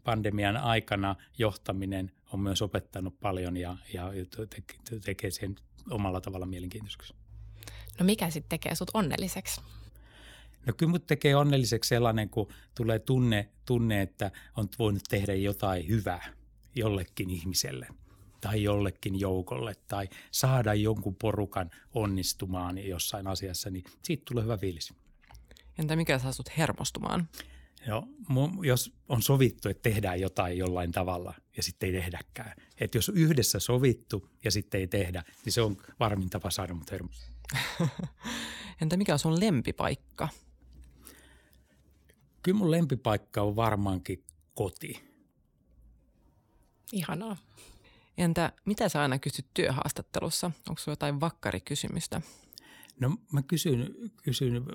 pandemian 0.04 0.58
aikana 0.58 1.16
johtaminen 1.38 2.12
on 2.34 2.39
myös 2.39 2.62
opettanut 2.62 3.20
paljon 3.20 3.58
ja, 3.58 3.78
ja 3.93 4.12
tekee 5.06 5.32
sen 5.32 5.56
omalla 5.89 6.22
tavalla 6.22 6.45
mielenkiintoiseksi. 6.45 7.14
No 7.99 8.06
mikä 8.06 8.30
sitten 8.30 8.49
tekee 8.49 8.76
sut 8.76 8.91
onnelliseksi? 8.93 9.62
No 10.66 10.74
kyllä 10.74 10.89
mut 10.91 11.08
tekee 11.08 11.36
onnelliseksi 11.36 11.88
sellainen, 11.88 12.30
kun 12.30 12.47
tulee 12.76 12.99
tunne, 12.99 13.49
tunne, 13.66 14.02
että 14.02 14.32
on 14.58 14.70
voinut 14.80 15.04
tehdä 15.10 15.34
jotain 15.34 15.88
hyvää 15.88 16.34
jollekin 16.76 17.30
ihmiselle 17.30 17.88
tai 18.41 18.64
jollekin 18.64 19.20
joukolle 19.20 19.76
tai 19.88 20.10
saada 20.32 20.74
jonkun 20.74 21.16
porukan 21.16 21.72
onnistumaan 21.93 22.78
jossain 22.78 23.28
asiassa, 23.28 23.70
niin 23.70 23.84
siitä 24.04 24.24
tulee 24.28 24.43
hyvä 24.43 24.58
fiilis. 24.58 24.93
Entä 25.80 25.95
mikä 25.95 26.20
saa 26.20 26.32
sut 26.32 26.58
hermostumaan? 26.58 27.30
No, 27.88 28.08
jos 28.64 28.94
on 29.10 29.22
sovittu, 29.22 29.70
että 29.70 29.90
tehdään 29.90 30.22
jotain 30.22 30.58
jollain 30.58 30.92
tavalla 30.92 31.34
ja 31.58 31.64
sitten 31.64 31.88
ei 31.88 32.02
tehdäkään. 32.02 32.56
Että 32.80 32.98
jos 32.98 33.10
yhdessä 33.10 33.60
sovittu 33.60 34.30
ja 34.44 34.52
sitten 34.52 34.80
ei 34.80 34.88
tehdä, 34.88 35.24
niin 35.46 35.54
se 35.54 35.62
on 35.62 35.78
varmin 36.00 36.30
tapa 36.30 36.52
saada 36.52 36.74
mut. 36.74 36.92
Entä 38.82 38.98
mikä 38.98 39.14
on 39.14 39.20
sun 39.20 39.40
lempipaikka? 39.40 40.30
Kyllä 42.44 42.58
mun 42.58 42.72
lempipaikka 42.72 43.42
on 43.42 43.56
varmaankin 43.56 44.24
koti. 44.54 45.04
Ihanaa. 46.92 47.38
Entä 48.18 48.52
mitä 48.66 48.90
sä 48.90 49.02
aina 49.02 49.20
kysyt 49.20 49.46
työhaastattelussa? 49.54 50.52
Onko 50.70 50.82
sulla 50.82 50.94
jotain 50.94 51.20
vakkarikysymystä? 51.20 52.22
No 53.00 53.18
mä 53.32 53.42
kysyn, 53.42 53.96
kysyn 54.24 54.66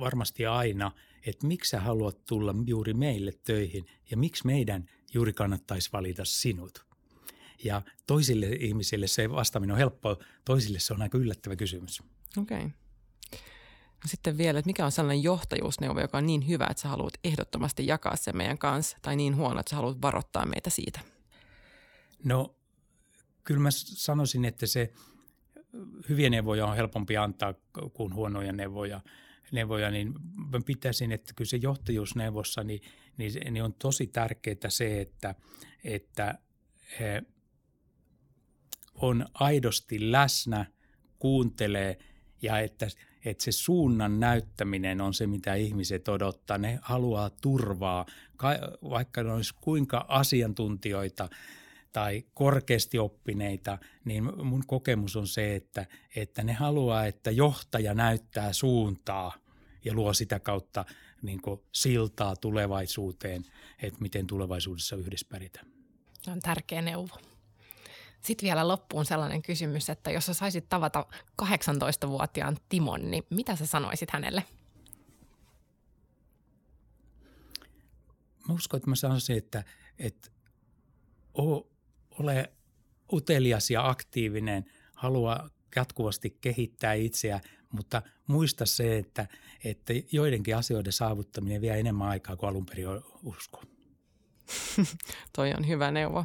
varmasti 0.00 0.46
aina, 0.46 0.92
että 1.26 1.46
miksi 1.46 1.70
sä 1.70 1.80
haluat 1.80 2.24
tulla 2.24 2.54
juuri 2.66 2.94
meille 2.94 3.32
töihin 3.44 3.86
ja 4.10 4.16
miksi 4.16 4.46
meidän 4.46 4.90
juuri 5.14 5.32
kannattaisi 5.32 5.90
valita 5.92 6.24
sinut. 6.24 6.86
Ja 7.64 7.82
toisille 8.06 8.46
ihmisille 8.46 9.06
se 9.06 9.30
vastaaminen 9.30 9.72
on 9.72 9.78
helppoa, 9.78 10.16
toisille 10.44 10.78
se 10.78 10.94
on 10.94 11.02
aika 11.02 11.18
yllättävä 11.18 11.56
kysymys. 11.56 12.02
Okei. 12.38 12.56
Okay. 12.56 12.70
No 13.96 14.08
sitten 14.08 14.38
vielä, 14.38 14.58
että 14.58 14.68
mikä 14.68 14.84
on 14.84 14.92
sellainen 14.92 15.22
johtajuusneuvo, 15.22 16.00
joka 16.00 16.18
on 16.18 16.26
niin 16.26 16.48
hyvä, 16.48 16.66
että 16.70 16.80
sä 16.80 16.88
haluat 16.88 17.14
ehdottomasti 17.24 17.86
jakaa 17.86 18.16
sen 18.16 18.36
meidän 18.36 18.58
kanssa, 18.58 18.98
tai 19.02 19.16
niin 19.16 19.36
huono, 19.36 19.60
että 19.60 19.70
sä 19.70 19.76
haluat 19.76 20.02
varoittaa 20.02 20.46
meitä 20.46 20.70
siitä? 20.70 21.00
No, 22.24 22.54
kyllä 23.44 23.60
mä 23.60 23.70
sanoisin, 23.70 24.44
että 24.44 24.66
se 24.66 24.92
hyviä 26.08 26.30
neuvoja 26.30 26.66
on 26.66 26.76
helpompi 26.76 27.16
antaa 27.16 27.54
kuin 27.92 28.14
huonoja 28.14 28.52
neuvoja. 28.52 29.00
Neuvoja 29.52 29.90
niin 29.90 30.14
mä 30.50 30.60
pitäisin, 30.66 31.12
että 31.12 31.32
kyllä 31.36 31.48
se 31.48 31.56
johtajuusneuvossa, 31.56 32.64
niin, 32.64 32.80
niin, 33.16 33.32
niin 33.50 33.64
on 33.64 33.74
tosi 33.74 34.06
tärkeää 34.06 34.68
se, 34.68 35.00
että, 35.00 35.34
että 35.84 36.38
on 38.94 39.26
aidosti 39.34 40.12
läsnä, 40.12 40.66
kuuntelee 41.18 41.98
ja 42.42 42.58
että, 42.58 42.86
että 43.24 43.44
se 43.44 43.52
suunnan 43.52 44.20
näyttäminen 44.20 45.00
on 45.00 45.14
se, 45.14 45.26
mitä 45.26 45.54
ihmiset 45.54 46.08
odottaa. 46.08 46.58
Ne 46.58 46.78
haluaa 46.82 47.30
turvaa, 47.30 48.06
vaikka 48.82 49.22
ne 49.22 49.32
olisi 49.32 49.54
kuinka 49.60 50.04
asiantuntijoita 50.08 51.28
tai 51.96 52.24
korkeasti 52.34 52.98
oppineita, 52.98 53.78
niin 54.04 54.46
mun 54.46 54.62
kokemus 54.66 55.16
on 55.16 55.26
se, 55.26 55.54
että, 55.56 55.86
että 56.16 56.42
ne 56.44 56.52
haluaa, 56.52 57.06
että 57.06 57.30
johtaja 57.30 57.94
näyttää 57.94 58.52
suuntaa 58.52 59.32
ja 59.84 59.94
luo 59.94 60.12
sitä 60.12 60.40
kautta 60.40 60.84
niin 61.22 61.40
siltaa 61.72 62.36
tulevaisuuteen, 62.36 63.42
että 63.82 64.00
miten 64.00 64.26
tulevaisuudessa 64.26 64.96
yhdessä 64.96 65.26
pärjätään. 65.30 65.66
Se 66.22 66.30
on 66.30 66.40
tärkeä 66.40 66.82
neuvo. 66.82 67.18
Sitten 68.20 68.46
vielä 68.46 68.68
loppuun 68.68 69.04
sellainen 69.04 69.42
kysymys, 69.42 69.90
että 69.90 70.10
jos 70.10 70.26
sä 70.26 70.34
saisit 70.34 70.68
tavata 70.68 71.06
18-vuotiaan 71.42 72.56
Timon, 72.68 73.10
niin 73.10 73.24
mitä 73.30 73.56
sä 73.56 73.66
sanoisit 73.66 74.10
hänelle? 74.10 74.44
Mä 78.48 78.54
uskon, 78.54 78.78
että 78.78 78.90
mä 78.90 78.96
sanoisin, 78.96 79.38
että, 79.38 79.64
että 79.98 80.30
ole 82.20 82.52
utelias 83.12 83.70
ja 83.70 83.88
aktiivinen, 83.88 84.64
halua 84.94 85.50
jatkuvasti 85.76 86.36
kehittää 86.40 86.92
itseä, 86.92 87.40
mutta 87.72 88.02
muista 88.26 88.66
se, 88.66 88.98
että, 88.98 89.26
että 89.64 89.92
joidenkin 90.12 90.56
asioiden 90.56 90.92
saavuttaminen 90.92 91.60
vie 91.60 91.80
enemmän 91.80 92.08
aikaa 92.08 92.36
kuin 92.36 92.50
alun 92.50 92.66
perin 92.66 92.86
usko. 93.24 93.62
Toi 95.36 95.54
on 95.58 95.68
hyvä 95.68 95.90
neuvo. 95.90 96.24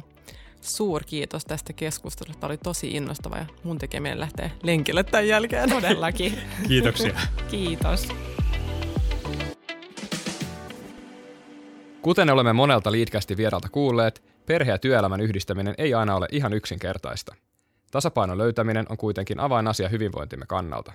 Suur 0.60 1.04
kiitos 1.04 1.44
tästä 1.44 1.72
keskustelusta. 1.72 2.40
Tämä 2.40 2.48
oli 2.50 2.58
tosi 2.58 2.90
innostava 2.90 3.36
ja 3.36 3.46
mun 3.64 3.78
tekeminen 3.78 4.20
lähtee 4.20 4.52
lenkille 4.62 5.04
tämän 5.04 5.28
jälkeen. 5.28 5.70
Todellakin. 5.80 6.38
Kiitoksia. 6.68 7.20
Kiitos. 7.50 8.08
Kuten 12.02 12.30
olemme 12.30 12.52
monelta 12.52 12.92
liitkästi 12.92 13.36
vieralta 13.36 13.68
kuulleet, 13.68 14.22
perhe- 14.46 14.70
ja 14.70 14.78
työelämän 14.78 15.20
yhdistäminen 15.20 15.74
ei 15.78 15.94
aina 15.94 16.16
ole 16.16 16.28
ihan 16.32 16.52
yksinkertaista. 16.52 17.34
Tasapainon 17.90 18.38
löytäminen 18.38 18.86
on 18.88 18.96
kuitenkin 18.96 19.40
avainasia 19.40 19.88
hyvinvointimme 19.88 20.44
kannalta. 20.48 20.92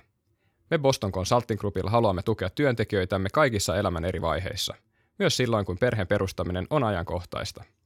Me 0.70 0.78
Boston 0.78 1.12
Consulting 1.12 1.60
Groupilla 1.60 1.90
haluamme 1.90 2.22
tukea 2.22 2.50
työntekijöitämme 2.50 3.28
kaikissa 3.32 3.76
elämän 3.76 4.04
eri 4.04 4.22
vaiheissa, 4.22 4.74
myös 5.18 5.36
silloin 5.36 5.66
kun 5.66 5.78
perheen 5.78 6.06
perustaminen 6.06 6.66
on 6.70 6.84
ajankohtaista– 6.84 7.64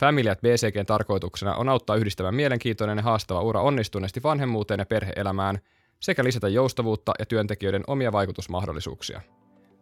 Family 0.00 0.30
at 0.30 0.40
BCGn 0.40 0.86
tarkoituksena 0.86 1.54
on 1.54 1.68
auttaa 1.68 1.96
yhdistämään 1.96 2.34
mielenkiintoinen 2.34 2.98
ja 2.98 3.02
haastava 3.02 3.40
ura 3.40 3.60
onnistuneesti 3.60 4.22
vanhemmuuteen 4.22 4.78
ja 4.78 4.86
perheelämään 4.86 5.58
sekä 6.00 6.24
lisätä 6.24 6.48
joustavuutta 6.48 7.12
ja 7.18 7.26
työntekijöiden 7.26 7.84
omia 7.86 8.12
vaikutusmahdollisuuksia. 8.12 9.20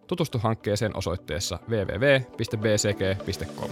Tutustu 0.07 0.39
hankkeeseen 0.39 0.97
osoitteessa 0.97 1.59
www.bcg.com. 1.69 3.71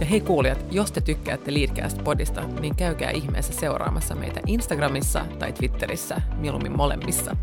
Ja 0.00 0.06
hei 0.06 0.20
kuulijat, 0.20 0.64
jos 0.70 0.92
te 0.92 1.00
tykkäätte 1.00 1.50
Leadcast-podista, 1.50 2.60
niin 2.60 2.76
käykää 2.76 3.10
ihmeessä 3.10 3.52
seuraamassa 3.52 4.14
meitä 4.14 4.40
Instagramissa 4.46 5.26
tai 5.38 5.52
Twitterissä, 5.52 6.20
mieluummin 6.36 6.76
molemmissa. 6.76 7.36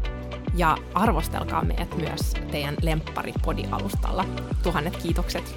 Ja 0.55 0.77
arvostelkaa 0.93 1.63
meidät 1.63 1.97
myös 1.97 2.33
teidän 2.51 2.75
lemppari 2.81 3.33
alustalla 3.71 4.25
Tuhannet 4.63 4.97
kiitokset. 4.97 5.55